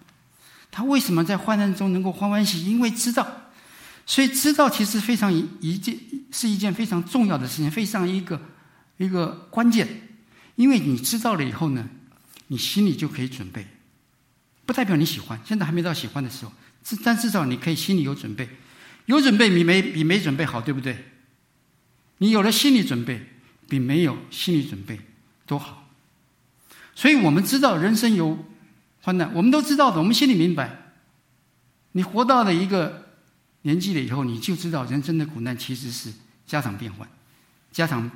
[0.70, 2.70] 他为什么在患难中能够欢欢喜喜？
[2.70, 3.50] 因为知道，
[4.06, 5.98] 所以知道其实非常一一件
[6.32, 8.40] 是一件非常重要的事情，非常一个
[8.96, 9.86] 一个关键。
[10.56, 11.88] 因为你知道了以后呢，
[12.46, 13.66] 你心里就可以准备，
[14.64, 16.52] 不代表你喜欢，现在还没到喜欢的时候，
[17.02, 18.48] 但至少你可以心里有准备，
[19.06, 21.06] 有准备比没比没准备好，对不对？
[22.18, 23.26] 你有了心理准备，
[23.68, 25.00] 比没有心理准备
[25.44, 25.90] 都好。
[26.94, 28.44] 所以我们知道人生有
[29.02, 30.92] 患难，我们都知道的，我们心里明白。
[31.92, 33.08] 你活到了一个
[33.62, 36.12] 年纪了以后，你就知道人生的苦难其实是
[36.46, 37.08] 家常便饭，
[37.72, 38.08] 家常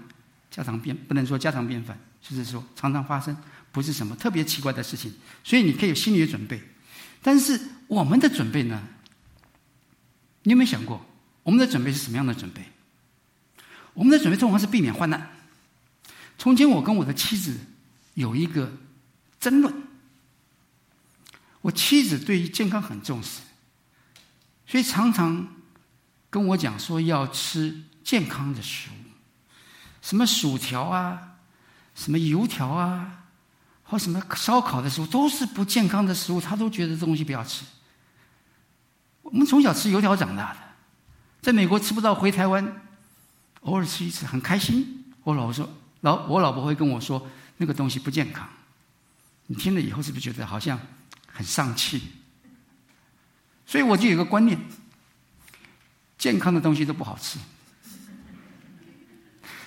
[0.50, 3.36] 家常便不能说家常便饭，就是说常常发生，
[3.72, 5.14] 不是什么特别奇怪的事情。
[5.44, 6.62] 所以你可以有心理的准备。
[7.22, 8.82] 但是我们的准备呢？
[10.42, 11.04] 你有没有想过，
[11.42, 12.62] 我们的准备是什么样的准备？
[13.94, 15.30] 我们的准备通常是避免患难。
[16.36, 17.56] 从前我跟我的妻子。
[18.14, 18.72] 有一个
[19.38, 19.72] 争论。
[21.60, 23.42] 我妻子对于健康很重视，
[24.66, 25.54] 所以常常
[26.28, 29.07] 跟我讲说要吃健康的食物，
[30.08, 31.36] 什么薯条啊，
[31.94, 33.24] 什么油条啊，
[33.84, 37.62] 或什么烧烤的食物都是不健康的食物，他都觉得这东西不要吃。
[39.20, 40.60] 我们从小吃油条长大的，
[41.42, 42.80] 在美国吃不到，回台湾
[43.60, 45.12] 偶尔吃一次很开心。
[45.24, 45.68] 我老婆说，
[46.00, 47.28] 老我老婆会跟我说。
[47.58, 48.48] 那个东西不健康，
[49.48, 50.80] 你听了以后是不是觉得好像
[51.30, 52.00] 很丧气？
[53.66, 54.58] 所以我就有个观念：
[56.16, 57.38] 健康的东西都不好吃。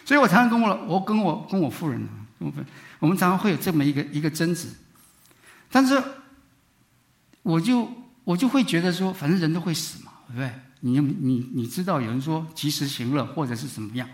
[0.06, 2.08] 所以我常常跟我我跟我跟我夫人，
[3.00, 4.68] 我们常常会有这么一个一个争执。
[5.70, 6.02] 但是，
[7.44, 7.90] 我就
[8.24, 10.52] 我就会觉得说，反正人都会死嘛，对不对？
[10.82, 14.10] 你你你知道有人说及时行乐或者是怎么样？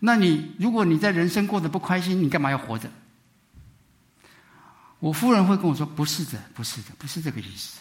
[0.00, 2.90] 那你如果你在人生过得不开心，你干嘛要活着？
[4.98, 7.80] 我夫人会跟我说：“不是的，不是的，不是这个意思。”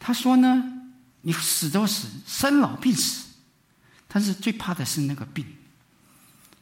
[0.00, 0.64] 她说呢
[1.22, 3.28] ：“你死都死，生老病死，
[4.08, 5.46] 但是最怕的是那个病。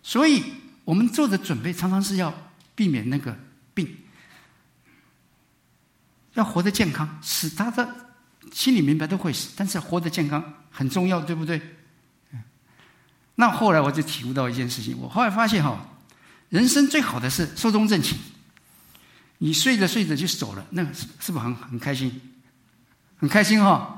[0.03, 0.43] 所以
[0.85, 2.35] 我们做的准备常常是要
[2.75, 3.37] 避免那个
[3.75, 3.97] 病，
[6.35, 7.19] 要活得健康。
[7.23, 7.89] 死，他的
[8.53, 11.61] 心里明白都会死，但是活得健康很重要，对不对？”
[13.37, 15.87] 那后来我就体悟到一件事情，我后来发现哈，
[16.51, 18.19] 人生最好的是寿终正寝。
[19.39, 22.21] 你睡着睡着就走了，那个是是不是很很开心？
[23.17, 23.97] 很开心哈、哦。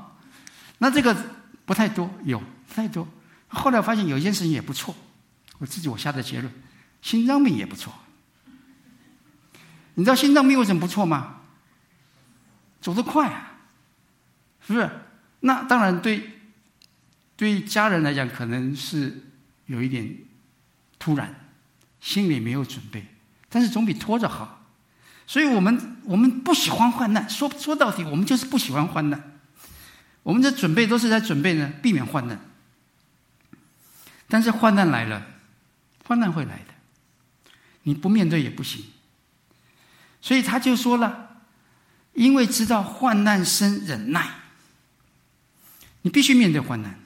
[0.77, 1.13] 那这个
[1.65, 3.05] 不太多，有不太多。
[3.49, 4.95] 后来发现有一件事情也不错，
[5.63, 6.53] 我自己我下的结论：
[7.01, 7.93] 心脏病也不错。
[9.93, 11.37] 你知道心脏病为什么不错吗？
[12.81, 13.59] 走得快啊，
[14.67, 14.89] 是不是？
[15.39, 16.31] 那当然对，
[17.37, 19.23] 对家人来讲可能是
[19.67, 20.17] 有一点
[20.99, 21.33] 突然，
[22.01, 23.07] 心里没有准备，
[23.47, 24.65] 但是总比拖着好。
[25.25, 29.39] 所以我们我们不喜欢患难，说说到底，我们就是不喜欢患难。
[30.23, 32.37] 我们的准备都是在准备呢，避免患难。
[34.27, 35.25] 但是患难来了，
[36.05, 36.73] 患难会来的，
[37.83, 38.85] 你不面对也不行。
[40.21, 41.41] 所以他就说了，
[42.13, 44.29] 因为知道患难生忍耐，
[46.01, 46.99] 你必须面对患难。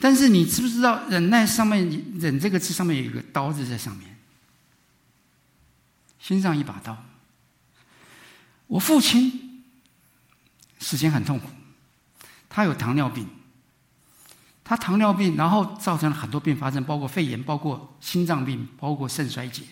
[0.00, 4.16] 但是你知不知道，忍耐上面“忍”这个字上面有一个刀子在上面。
[6.18, 7.04] 心上一把刀。
[8.66, 9.64] 我父亲
[10.78, 11.48] 死前很痛苦，
[12.48, 13.28] 他有糖尿病，
[14.72, 19.64] 他糖尿病，然后造成了很多并发症，包括肺炎，包括心脏病，包括肾衰竭。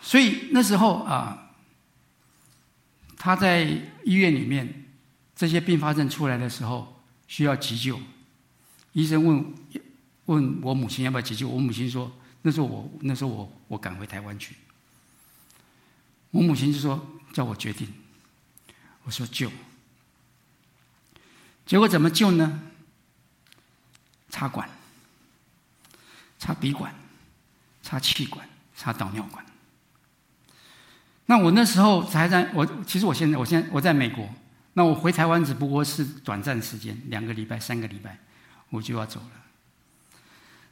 [0.00, 1.50] 所以那时候啊，
[3.18, 3.64] 他在
[4.02, 4.86] 医院里面，
[5.36, 8.00] 这些并发症出来的时候需要急救，
[8.94, 9.54] 医生问
[10.24, 12.10] 问我母亲要不要急救，我母亲说，
[12.40, 14.56] 那时候我那时候我我赶回台湾去，
[16.30, 17.92] 我母亲就说叫我决定，
[19.02, 19.52] 我说救，
[21.70, 22.60] 结果怎么救呢？
[24.28, 24.68] 插管，
[26.36, 26.92] 插鼻管，
[27.80, 28.44] 插气管，
[28.76, 29.46] 插导尿管。
[31.26, 34.28] 那我那时候才在，我其实我现在，我现在我在美国。
[34.72, 38.18] 那我回台湾只不过是短暂时间，两个礼拜、三个礼拜，
[38.70, 39.30] 我就要走了。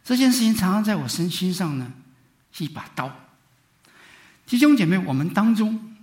[0.03, 1.93] 这件事情常常在我身心上呢，
[2.51, 3.09] 是一把刀。
[4.47, 5.97] 弟兄姐妹，我们当中，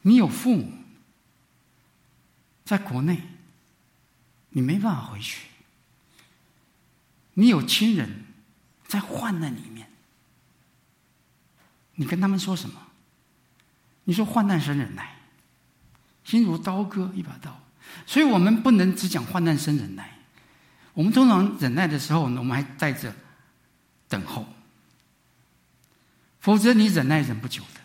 [0.00, 0.72] 你有父母
[2.64, 3.20] 在国内，
[4.50, 5.46] 你没办法回去。
[7.34, 8.24] 你有亲人
[8.86, 9.88] 在患难里面，
[11.94, 12.80] 你跟他们说什么？
[14.04, 15.16] 你说患难生忍耐，
[16.24, 17.60] 心如刀割一把刀，
[18.06, 20.18] 所以我们不能只讲患难生忍耐。
[20.92, 23.14] 我们通常忍耐的时候，我们还带着
[24.08, 24.44] 等候，
[26.40, 27.80] 否则你忍耐忍不久的，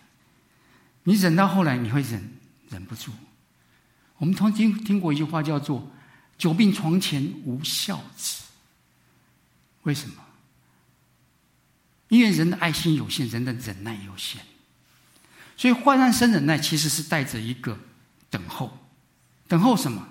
[1.04, 2.34] 你忍到后来你会忍
[2.70, 3.12] 忍不住。
[4.18, 5.88] 我们曾经听过一句话叫做
[6.38, 8.44] “久病床前无孝子”。
[9.84, 10.16] 为什么？
[12.08, 14.42] 因为人的爱心有限，人的忍耐有限，
[15.58, 17.78] 所以患难生忍耐其实是带着一个
[18.30, 18.78] 等候。
[19.48, 20.08] 等候什么？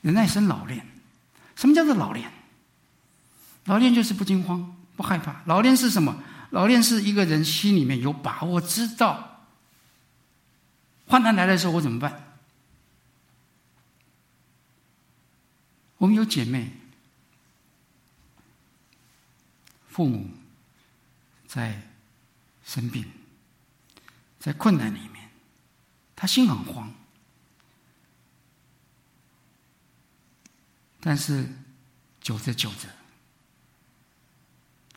[0.00, 0.86] 忍耐生老练。
[1.56, 2.30] 什么叫做老练？
[3.64, 5.42] 老练就是不惊慌、不害怕。
[5.46, 6.22] 老练是什么？
[6.50, 9.44] 老练是一个人心里面有把握，知道
[11.06, 12.27] 患难来的时候我怎么办？
[15.98, 16.72] 我们有姐妹。
[19.88, 20.30] 父母
[21.44, 21.82] 在
[22.64, 23.04] 生病，
[24.38, 25.28] 在困难里面，
[26.14, 26.94] 他心很慌。
[31.00, 31.48] 但是，
[32.20, 32.88] 久着久着，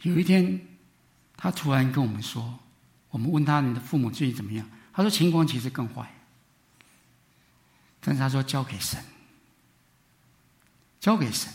[0.03, 0.67] 有一天，
[1.35, 2.59] 他突然跟我们说
[3.09, 6.13] ：“我们问他，你的父母最近怎么样？”他说：“情况其实更坏。”
[8.01, 9.03] 但是他说：“交给神，
[11.01, 11.51] 交给神，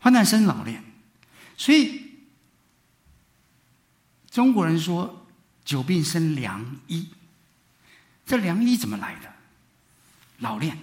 [0.00, 0.82] 患难生老练。”
[1.56, 2.04] 所以。
[4.28, 5.26] 中国人说
[5.64, 7.08] ：“久病生良医。”
[8.26, 9.32] 这良医怎么来的？
[10.40, 10.76] 老练。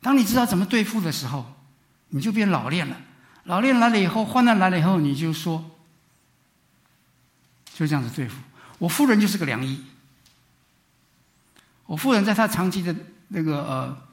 [0.00, 1.54] 当你知道怎么对付的时候，
[2.08, 3.00] 你就变老练了。
[3.44, 5.70] 老练来了以后，患难来了以后，你就说
[7.74, 8.42] ：“就这样子对付。”
[8.78, 9.84] 我夫人就是个良医。
[11.86, 12.92] 我夫人在她长期的
[13.28, 14.09] 那个呃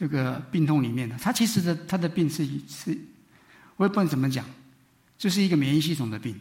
[0.00, 2.98] 这个病痛里面呢，他其实的他的病是是，
[3.76, 4.46] 我也不能怎么讲，
[5.18, 6.40] 就是一个免疫系统的病。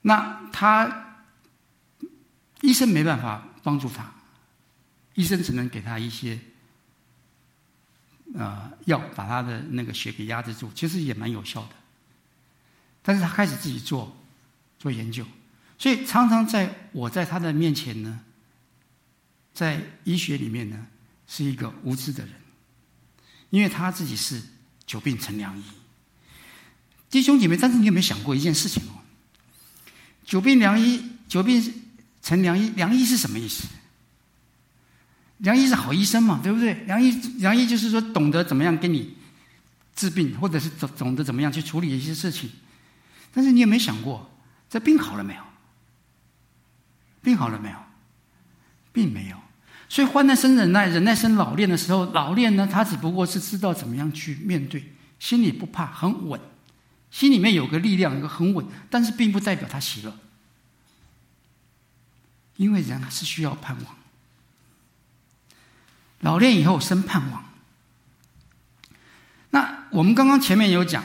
[0.00, 1.18] 那他
[2.62, 4.10] 医生没办法帮助他，
[5.12, 6.38] 医生只能给他一些
[8.32, 11.74] 呃药，把他的那个血给压制住，其实也蛮有效的。
[13.02, 14.16] 但是他开始自己做
[14.78, 15.22] 做研究，
[15.78, 18.20] 所以常常在我在他的面前呢，
[19.52, 20.86] 在医学里面呢
[21.26, 22.34] 是一个无知的人，
[23.50, 24.42] 因为他自己是
[24.86, 25.62] 久病成良医。
[27.10, 29.00] 弟兄姐妹，但是你有没有想过一件事情哦？
[30.24, 31.62] 久病良医，久病
[32.22, 32.70] 成良医。
[32.70, 33.68] 良医是什么意思？
[35.38, 36.74] 良医是好医生嘛，对不对？
[36.84, 39.16] 良医，良医就是说懂得怎么样给你
[39.94, 42.50] 治病，或者是懂懂得怎么样去处理一些事情。
[43.32, 44.30] 但是你有没有想过，
[44.68, 45.42] 这病好了没有？
[47.22, 47.76] 病好了没有？
[48.92, 49.43] 并没有。
[49.88, 56.40] 所以患难生忍耐，忍耐生老练的时候，老练呢，他只不过是知道怎么样去面对，心里不怕，很稳。
[57.10, 60.16] 心里面有个力量，有个很稳，但是并不代表他喜乐，
[62.56, 63.94] 因为人还是需要盼望。
[66.20, 67.44] 老练以后生盼望。
[69.50, 71.04] 那我们刚刚前面有讲，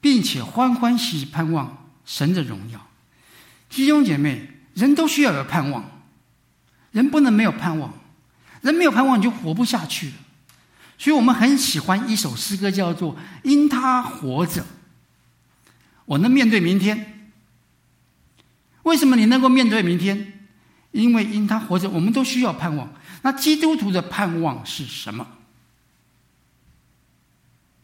[0.00, 2.86] 并且欢欢喜喜盼望神的荣耀。
[3.68, 5.99] 弟兄姐妹，人都需要有盼望，
[6.92, 7.92] 人不能没有盼望，
[8.62, 10.14] 人没有盼望你就活不下去了。
[10.98, 14.66] 所以我们很喜欢一首诗歌，叫做“因他活着，
[16.04, 17.30] 我能面对明天”。
[18.84, 20.48] 为什么你能够面对明天？
[20.90, 22.92] 因为因他活着，我们都需要盼望。
[23.22, 25.26] 那基督徒的盼望是什么？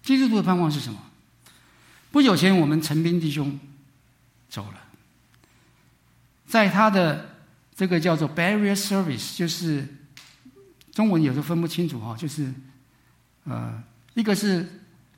[0.03, 0.99] 基督徒的盼望是什么？
[2.11, 3.59] 不久前，我们陈斌弟兄
[4.49, 4.81] 走了，
[6.47, 7.36] 在他的
[7.77, 9.87] 这个叫做 “burial service”，就是
[10.91, 12.53] 中文有时候分不清楚哈，就是。
[13.49, 13.81] 呃，
[14.15, 14.69] 一个是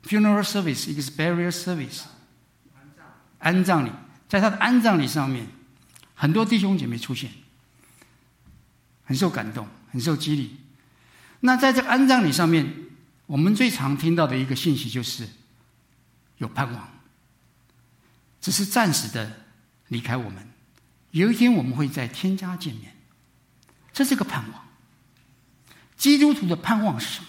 [0.03, 2.03] funeral service，一个是 burial service，
[3.39, 3.91] 安葬礼。
[4.27, 5.47] 在他的安葬礼上面，
[6.13, 7.31] 很多弟兄姐妹出现，
[9.03, 10.57] 很受感动，很受激励。
[11.39, 12.71] 那在这个安葬礼上面，
[13.25, 15.27] 我们最常听到的一个信息就是
[16.37, 16.87] 有盼望，
[18.39, 19.41] 只是暂时的
[19.87, 20.47] 离开我们，
[21.11, 22.95] 有一天我们会在天家见面，
[23.91, 24.65] 这是个盼望。
[25.97, 27.27] 基督徒的盼望是什么？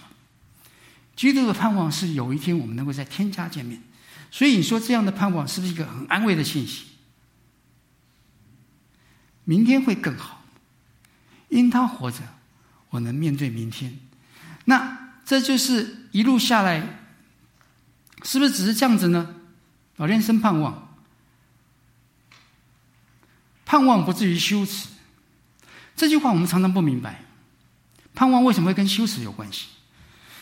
[1.15, 3.81] 基督的盼望是有一天我们能够在天家见面。
[4.29, 6.85] 所以你说这样的盼望是不是一个很安慰的信息？
[9.43, 10.45] 明天会更好，
[11.49, 12.19] 因他活着，
[12.91, 13.99] 我能面对明天。
[14.65, 17.01] 那这就是一路下来，
[18.23, 19.35] 是不是只是这样子呢？
[19.97, 20.90] 老练生盼望，
[23.71, 24.89] 盼望不至于羞耻。
[25.95, 27.23] 这句话我们常常不明白，
[28.13, 29.67] 盼望为什么会跟羞耻有关系？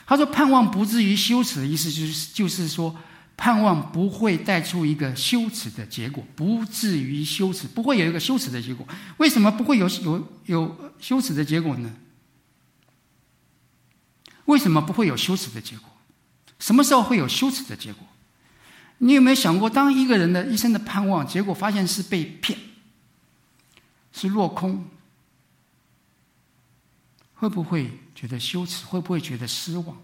[0.08, 2.96] 他说盼望不至于羞耻的意思就是，就是说。
[3.38, 8.86] 盼望不会带出一个羞耻的结果，不至于羞耻，不会有一个羞耻的结果。
[9.16, 11.90] 为什么不会有有有羞耻的结果呢？
[14.44, 15.90] 为什么不会有羞耻的结果？
[16.60, 18.06] 什么时候会有羞耻的结果？
[18.98, 22.60] 你有没有想过，当一个人的一生的盼望，结果发现是被骗，
[24.12, 24.86] 是落空，
[27.36, 28.86] 会不会觉得羞耻？
[28.86, 29.98] 会不会觉得失望？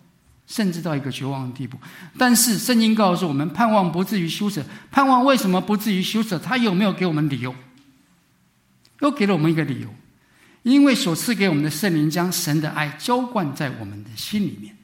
[0.47, 1.75] 甚至到一个绝望的地步，
[2.19, 4.63] 但是圣经告诉我们，盼望不至于羞耻。
[4.91, 6.37] 盼望为什么不至于羞耻？
[6.37, 7.55] 他有没有给我们理由？
[9.01, 9.89] 又给了我们一个理由，
[10.61, 14.77] 因为所赐给我们的圣灵将神的爱浇灌在我们的心里面。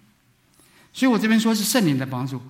[0.92, 2.42] 所以我这边说是圣灵的帮助。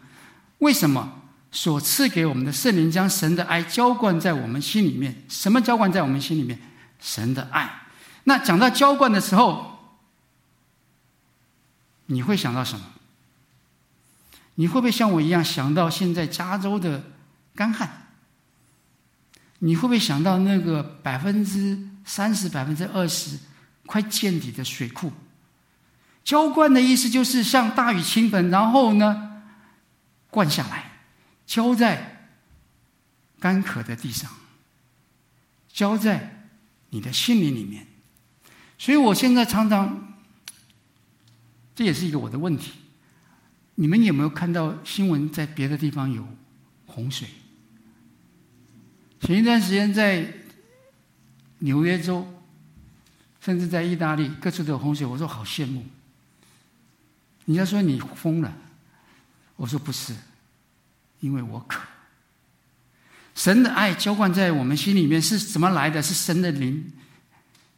[0.60, 1.21] 为什么
[1.52, 5.24] 所赐给我们的圣灵将神的爱浇灌在我们心里面？
[5.28, 6.58] 什么浇灌在我们心里面？
[7.00, 7.70] 神的爱。
[8.24, 9.98] 那讲到浇灌的时候，
[12.06, 12.86] 你会想到什么？
[14.56, 17.04] 你会不会像我一样想到现在加州的
[17.56, 18.08] 干旱？
[19.60, 23.38] 你会不会想到那个百分之三十、百分之二十
[23.86, 25.12] 快见底的水库？
[26.24, 29.42] 浇灌的意思就是像大雨倾盆，然后呢，
[30.30, 30.91] 灌下来，
[31.46, 32.30] 浇在
[33.40, 34.32] 干渴的地上，
[35.72, 36.48] 浇在
[36.90, 37.88] 你的心灵里面。
[38.78, 40.18] 所以我现在常常，
[41.76, 42.72] 这也是一个我的问题。
[43.76, 45.30] 你们有没有看到新闻？
[45.32, 46.28] 在别的地方有
[46.86, 47.28] 洪水。
[49.22, 50.34] 前一段时间在
[51.60, 52.28] 纽约州，
[53.40, 55.06] 甚至在意大利，各处都有洪水。
[55.06, 55.86] 我说好羡慕。
[57.46, 58.52] 人家说你疯了，
[59.56, 60.16] 我说不是，
[61.22, 61.82] 因为我渴。
[63.34, 66.04] 神的爱浇灌在我们心里面是怎么来的？
[66.04, 66.92] 是神的灵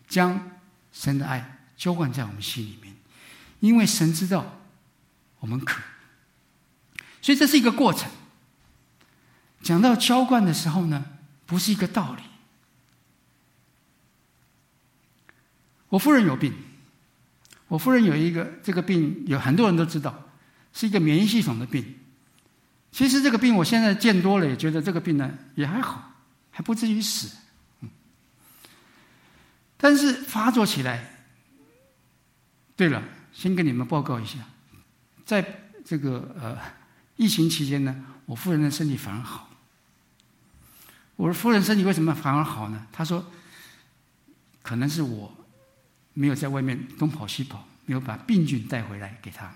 [0.08, 0.52] 将
[0.92, 2.94] 神的爱浇灌在我们心里面，
[3.60, 4.60] 因为神知道。
[5.40, 5.82] 我们渴，
[7.22, 8.10] 所以这是一个过程。
[9.62, 11.04] 讲到浇灌的时候呢，
[11.46, 12.24] 不是一个道理。
[15.90, 16.54] 我夫人有病，
[17.68, 20.30] 我夫人有一个这个病，有很多人都知道，
[20.74, 21.94] 是一个免疫系统的病。
[22.94, 26.14] 其实这个病我现在见多了，也觉得这个病呢也还好，
[26.52, 27.36] 还不至于死。
[29.78, 31.26] 但是发作起来，
[32.76, 34.38] 对了，先跟你们报告一下。
[35.26, 35.44] 在
[35.84, 36.58] 这个呃
[37.16, 39.50] 疫情期间呢，我夫人的身体反而好。
[41.16, 42.88] 我说夫人身体为什么反而好呢？
[42.92, 43.26] 她说，
[44.62, 45.36] 可能是我
[46.14, 49.52] 没有在外面东跑西跑，没有把病菌带回来给她。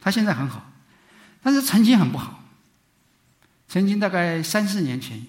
[0.00, 0.70] 她现在很好，
[1.44, 2.42] 但是曾经很不好。
[3.68, 5.22] 曾经大概三四年前，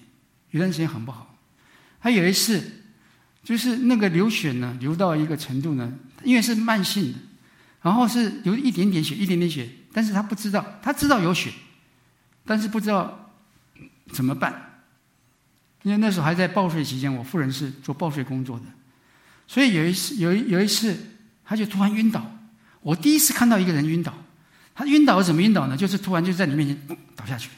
[0.50, 1.36] 有段时间很不好。
[2.00, 2.62] 他有一次，
[3.44, 5.92] 就是那个流血呢，流到一个程度呢，
[6.24, 7.18] 因为是慢性的。
[7.82, 11.52] 然后是有一点点血，一点点血，但是他不知道，他知道有血，
[12.44, 13.32] 但是不知道
[14.12, 14.80] 怎么办。
[15.82, 18.64] 因为那时候还在报税期间，我夫人是做报税工作的，
[19.46, 20.96] 所以有一次，有一有一次，
[21.44, 22.24] 他就突然晕倒。
[22.80, 24.12] 我第一次看到一个人晕倒，
[24.76, 25.76] 他晕倒是怎么晕倒呢？
[25.76, 27.50] 就是突然就在你面前倒下去。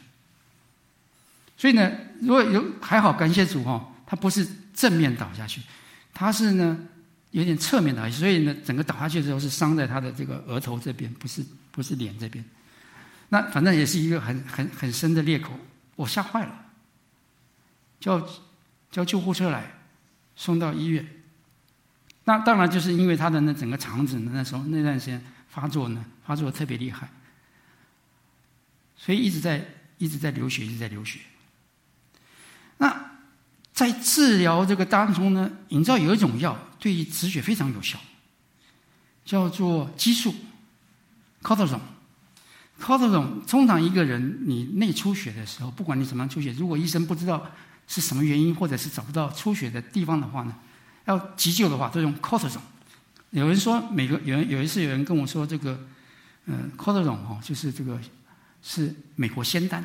[1.59, 1.93] 所以呢，
[2.23, 5.61] 如果有还好，感谢主哈，他不是正面倒下去，
[6.15, 6.79] 他是呢。
[7.31, 12.43] 有点侧面的，所以呢，整个倒下去的时候是伤在他的这个额头这边，不是不是脸这边。
[13.29, 15.53] 那反正也是一个很很很深的裂口，
[15.95, 16.65] 我吓坏了，
[18.01, 18.27] 叫
[18.91, 19.63] 叫救护车来，
[20.37, 21.07] 送到医院。
[22.25, 27.09] 那当然就是因为他的那整个肠子呢，那时候那段时间发作呢，发作特别厉害，
[28.97, 29.67] 所以一直在
[29.97, 31.19] 一直在流血，一直在流血。
[32.77, 33.09] 那。
[33.79, 37.97] 在治疗这个当中呢，你知道有一种药对于止血非常有效，
[39.25, 40.33] 叫做激素
[41.43, 41.81] c o r t i s o n。
[42.85, 47.49] c o r t i s o n 通常一个人你内出血的时候，不管你怎么样出血，如果医生不知道
[47.87, 50.57] 是什么原因，或者是找不到出血的地方的话呢，
[51.05, 53.39] 要急救的话都用 c o r t i s o n。
[53.39, 55.79] 有人说，每个有人有一次有人跟我说，这个
[56.49, 58.01] 嗯 cortisone 哦，就是这个
[58.63, 59.85] 是美国仙丹，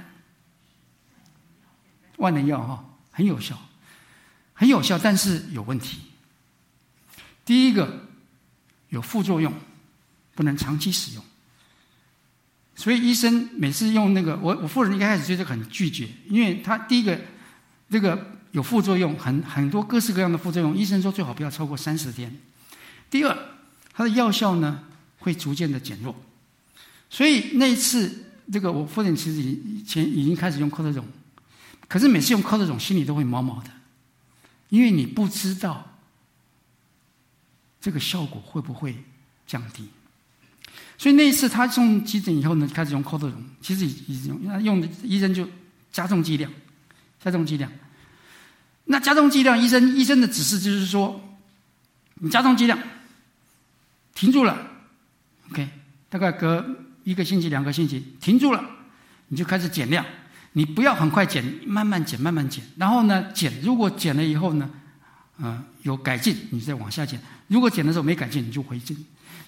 [2.18, 3.60] 万能药哈，很有效，
[4.54, 6.00] 很有效，但是有问题。
[7.44, 8.08] 第一个
[8.88, 9.54] 有副作用，
[10.34, 11.24] 不能长期使用。
[12.76, 17.20] 所以医生每次用那个，我我夫人一开始觉得很拒绝，因为他第一个
[17.90, 22.34] 这个有副作用，很很多各式各样的副作用，医生说最好不要超过三十天。
[23.10, 23.38] 第二，
[23.92, 24.86] 它的药效呢
[25.20, 26.16] 会逐渐的减弱。
[27.14, 28.12] 所以那一次，
[28.52, 31.06] 这个我父亲其实以前已经开始用科特种，
[31.88, 33.70] 可是每次用科特种心里都会毛毛的，
[34.70, 35.96] 因为你不知道
[37.80, 38.98] 这个效果会不会
[39.46, 39.88] 降低。
[40.98, 45.48] 所以那一次他送急诊以后呢，开始用科德隆其实已经用，用的医生就
[45.92, 46.52] 加重剂量，
[47.24, 47.72] 加重剂量。
[48.86, 51.38] 那加重剂量，医生医生的指示就是说，
[52.16, 52.80] 你加重剂量，
[54.16, 54.68] 停住了
[55.52, 55.70] ，OK，
[56.10, 56.66] 大概隔
[57.04, 58.64] 一个星期、两个星期，停住了，
[59.28, 60.06] 你就开始减量，
[60.54, 62.64] 你不要很快减，慢慢减，慢慢减。
[62.78, 64.70] 然后呢，减如果减了以后呢，
[65.40, 68.96] 嗯、有改进，你再往下减；如果减的时候没改进，你就回正。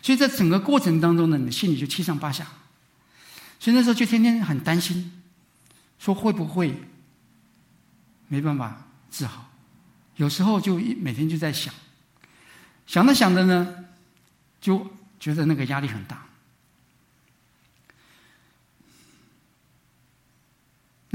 [0.01, 2.45] 所以在整个过程当中呢，你心里就七上八下，
[3.59, 5.11] 所以那时候就天天很担心，
[5.97, 6.75] 说会不会
[8.27, 9.49] 没办法治好？
[10.17, 11.73] 有时候就一每天就在想，
[12.85, 13.85] 想着想着呢，
[14.59, 14.85] 就
[15.19, 16.24] 觉得那个压力很大。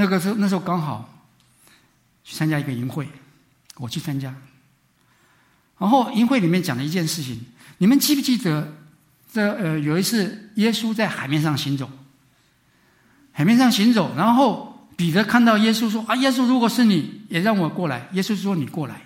[0.01, 1.23] 那个时候那时候刚好
[2.25, 3.07] 去参加一个营会，
[3.77, 4.35] 我去参加，
[5.77, 7.39] 然后营会里面讲了一件事情，
[7.77, 8.77] 你们记不记得？
[9.33, 11.89] 这呃，有一次耶稣在海面上行走，
[13.31, 19.03] 海面上行走，然后彼得看到耶稣说：“啊，耶稣，如果是你，也让我过来。”耶稣说：“你过来。”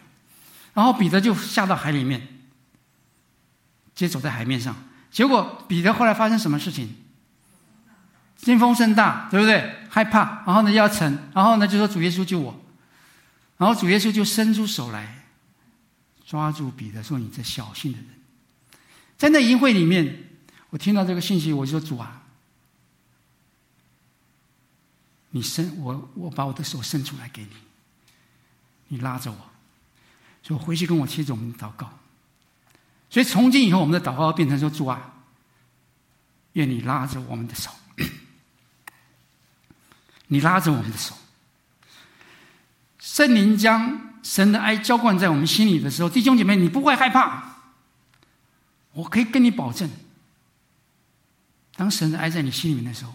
[0.73, 2.21] 然后彼得就下到海里面，
[3.95, 4.75] 直接走在海面上。
[5.11, 7.04] 结果彼得后来发生什么事情？
[8.45, 9.75] 惊风声大，对不对？
[9.89, 12.61] 害怕，然后呢要沉，然后呢就说：“主耶稣救我。”
[13.57, 15.25] 然后主耶稣就伸出手来
[16.27, 18.09] 抓住彼得，说：“你这小心的人。”
[19.17, 20.29] 在那淫会里面，
[20.69, 22.23] 我听到这个信息，我就说：“主啊，
[25.31, 27.51] 你伸我，我把我的手伸出来给你，
[28.89, 29.39] 你拉着我。”
[30.43, 31.89] 所以我回去跟我妻子我们祷告。
[33.09, 35.15] 所以从今以后，我们的祷告变成说：“主啊，
[36.53, 37.71] 愿你拉着我们的手，
[40.29, 41.15] 你拉着我们的手。
[42.99, 47.53] 圣灵将神的爱浇灌在我们心里的时候，弟兄姐妹，你不会害怕。”
[48.95, 49.91] 我可以跟你保证，
[51.75, 53.13] 当神的爱在你心里面的时候，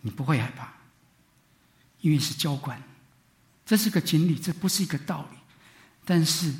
[0.00, 0.66] 你不会害怕，
[2.00, 2.82] 因为是浇灌，
[3.66, 5.36] 这是个经历，这不是一个道理。
[6.06, 6.50] 但是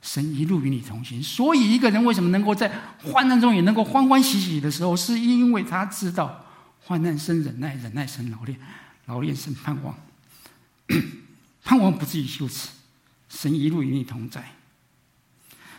[0.00, 2.72] 神一路与你同行，所以一个人为什么能够在
[3.04, 6.44] 患难中也能够欢欢喜喜的时候，是因为他知道
[6.80, 8.58] 患难生忍耐，忍耐生老练，
[9.06, 9.98] 老练神盼望，
[11.64, 12.68] 盼望不至于羞耻。
[13.28, 14.52] 神一路与你同在。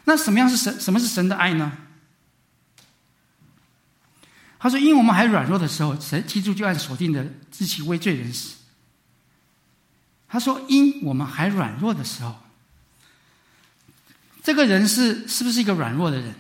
[0.06, 0.80] 那什么样是神？
[0.80, 1.72] 什么是神的爱呢？
[4.60, 8.56] 他说：“因为我们还软弱的时候，神基督就按所定的自己为罪人死。”
[10.28, 12.36] 他说：“因我们还软弱的时候，
[14.42, 16.34] 这个人是是不是一个软弱的人？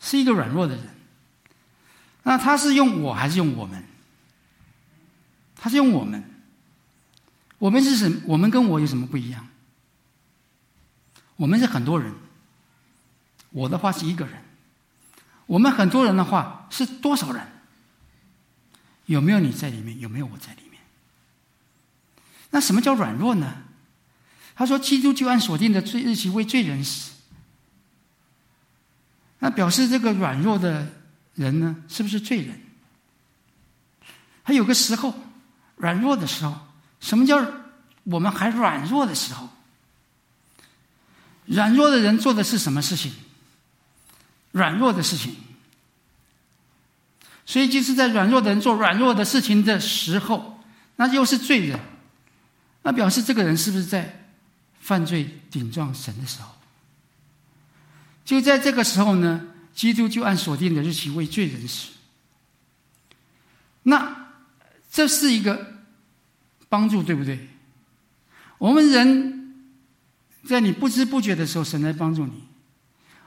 [0.00, 0.84] 是一个软弱的人。
[2.24, 3.84] 那他是用我还是用我们？
[5.62, 6.20] 他是用我们。
[7.58, 8.20] 我们是什？
[8.26, 9.46] 我们跟我有什么不一样？
[11.36, 12.12] 我们是很多人，
[13.50, 14.42] 我的话是一个人。”
[15.46, 17.46] 我们很多人的话是多少人？
[19.06, 20.00] 有没有你在里面？
[20.00, 20.80] 有没有我在里面？
[22.50, 23.62] 那什么叫软弱呢？
[24.56, 27.12] 他说：“基督就按所定的罪日期为罪人死。”
[29.38, 30.92] 那表示这个软弱的
[31.36, 32.60] 人呢，是不是罪人？
[34.42, 35.14] 他有个时候，
[35.82, 36.56] 软弱的时候，
[37.00, 37.44] 什么叫
[38.04, 39.48] 我们还软弱的时候？
[41.46, 43.12] 软弱的人做的是什么事情？
[44.52, 45.34] 软弱的事情，
[47.44, 50.62] 所以就是在软弱的人做软弱的事情的时候，
[50.94, 51.80] 那又是罪人，
[52.82, 54.28] 那表示这个人是不是在
[54.78, 56.48] 犯罪顶撞神的时候？
[58.24, 61.88] 就在这个时候呢，基督就按所定的日期为罪人死。
[63.82, 64.28] 那
[64.92, 65.71] 这是一个
[66.72, 67.38] 帮助，对不对？
[68.56, 69.52] 我们人
[70.46, 72.44] 在你不知不觉的时候，神来帮助你。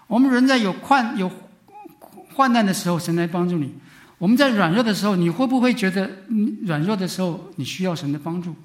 [0.07, 1.31] 我们人在有患有
[2.33, 3.67] 患难的时候，神来帮助你；
[4.17, 6.23] 我们在软弱的时候，你会不会觉得
[6.63, 8.55] 软弱的时候你需要神的帮助？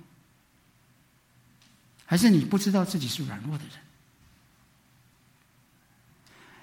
[2.07, 3.75] 还是你不知道自己是软弱的人？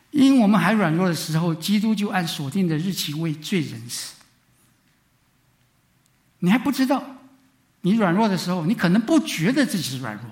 [0.10, 4.16] 因我们还软弱的时候，基督就按锁定的日期为罪人死。
[6.40, 7.17] 你还不知道，
[7.82, 10.26] 你软弱的时候，你可能不觉得自己是软弱。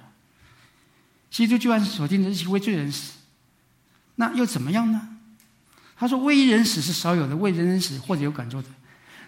[1.29, 3.13] 基督就按锁定的日期为罪人死，
[4.15, 5.09] 那又怎么样呢？
[5.97, 8.67] 他说：“为一人死是少有的，为人人死或者有感受的。”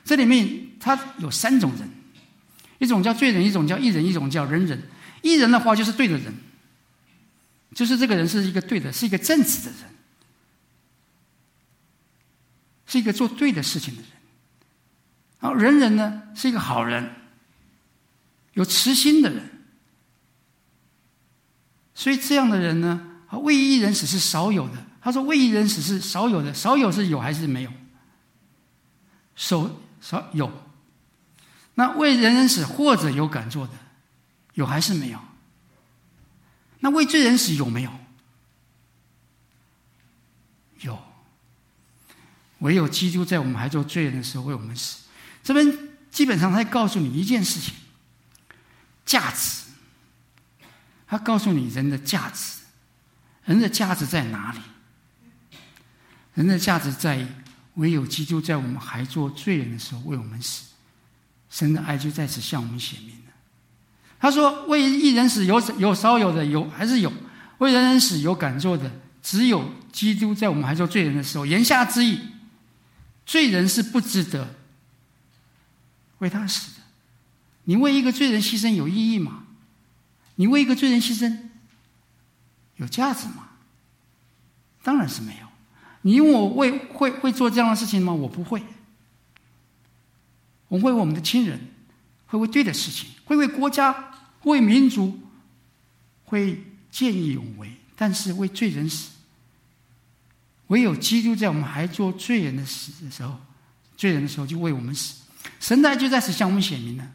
[0.04, 1.90] 这里面他有三种人，
[2.80, 4.82] 一种叫罪人，一种叫义人，一种叫仁人。
[5.22, 6.34] 义人的话就是对的人，
[7.74, 9.80] 就是这个人是一个对的，是一个正直的人，
[12.86, 14.12] 是一个做对的事情的人。
[15.40, 17.10] 然后仁人呢是一个好人，
[18.58, 19.50] 有慈心的人。
[21.94, 23.02] 所以这样的人呢，
[23.44, 24.86] 为一人死是少有的。
[25.00, 27.72] 他说：“为一人死是少有的，少有是有还是没有？
[29.38, 29.70] 少
[30.02, 30.52] 少有。
[31.76, 33.74] 那为人人死或者有敢做的，
[34.56, 35.20] 有还是没有？
[36.80, 37.92] 那为罪人死有没有？
[40.82, 41.00] 有。
[42.60, 45.06] 唯有基督在我们还做罪人的时候为我们死。
[45.42, 45.66] 这边
[46.12, 47.74] 基本上他在告诉你一件事情：
[49.08, 49.64] 价值。
[51.08, 52.60] 他告诉你人的价值，
[53.46, 54.60] 人的价值在哪里？”
[56.36, 57.26] 人的价值在于，
[57.76, 60.66] 唯有基督在我们还做罪人的时候为我们死，
[61.50, 63.32] 神的爱就在此向我们显明了。
[64.20, 67.12] 他说：“为一人死有有少有的有还是有，
[67.58, 68.92] 为人人死有敢做的，
[69.24, 72.20] 只有基督在我们还做罪人的时候。”言下之意，
[73.26, 74.56] 罪人是不值得
[76.20, 76.77] 为他死。
[77.70, 79.44] 你为一个罪人牺牲有意义吗？
[80.36, 81.38] 你为一个罪人牺牲
[82.78, 83.50] 有价值吗？
[84.84, 85.48] 当然是没有。
[86.04, 88.14] 你因为我为会会做这样的事情吗？
[88.14, 88.64] 我不会。
[90.70, 91.60] 我会为我们的亲人，
[92.28, 94.14] 会为对的事情，会为国家，
[94.44, 95.20] 为民族，
[96.24, 97.70] 会见义勇为。
[97.98, 99.10] 但是为罪人死，
[100.68, 103.38] 唯有基督在我们还做罪人的死的时候，
[103.98, 105.16] 罪人的时候就为我们死。
[105.60, 107.12] 神的爱就在此向我们显明了。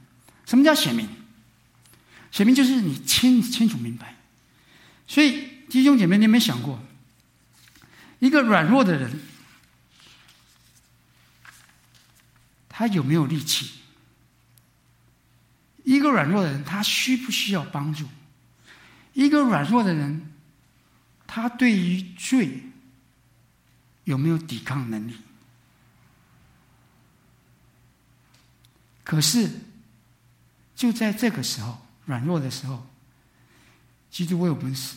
[0.47, 1.09] 什么叫显明？
[2.31, 4.17] 显明就是你清清楚明白。
[5.07, 6.83] 所以弟兄姐妹，你有没有想过？
[8.19, 9.21] 一个软弱的人，
[12.69, 13.71] 他有没有力气？
[15.85, 18.09] 一个软弱的人，他需不需要帮助？
[19.13, 20.33] 一个软弱的人，
[21.27, 22.63] 他对于罪
[24.05, 25.17] 有没有抵抗能力？
[29.03, 29.51] 可是，
[30.83, 32.85] 就在这个时候，软弱的时候，
[34.11, 34.97] 基督为我们死，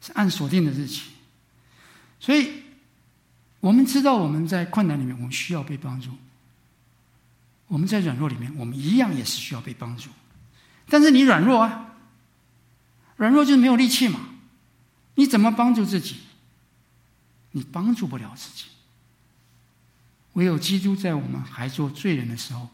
[0.00, 1.12] 是按锁定的日期。
[2.18, 2.64] 所以，
[3.60, 6.10] 我们知道我们在困难里面，我们需要被帮助；
[7.68, 10.10] 我们在软弱里面，我们一样也是需要被帮助。
[10.88, 11.94] 但是你软弱啊，
[13.14, 14.18] 软弱就是没有力气嘛，
[15.14, 16.16] 你怎么帮助自己？
[17.52, 18.64] 你帮助不了自己。
[20.32, 22.68] 唯有基督在我们还做罪人的时候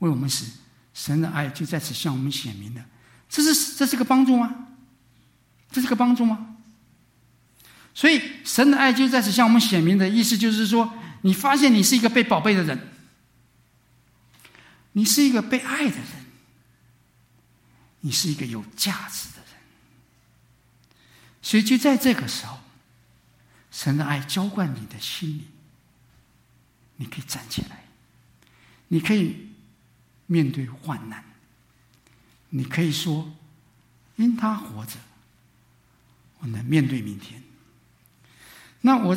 [0.00, 0.58] 为我们死，
[0.94, 2.84] 神的爱就在此向我们显明了。
[3.28, 4.68] 这是这是个帮助吗？
[5.70, 6.56] 这是个帮助吗？
[7.94, 12.88] 所以，神的爱就在此向我们显明的意思，就是说，你发现你是一个被宝贝的人，
[14.92, 16.06] 你是一个被爱的人，
[18.00, 19.60] 你是一个有价值的人。
[21.42, 22.58] 所以，就在这个时候，
[23.70, 25.48] 神的爱浇灌你的心里，
[26.96, 27.84] 你可以站起来，
[28.88, 29.51] 你可以
[30.26, 31.22] 面对患难，
[32.50, 33.32] 你可以说
[34.16, 34.96] ：“因他活着，
[36.38, 37.42] 我能面对明天。”
[38.82, 39.16] 那我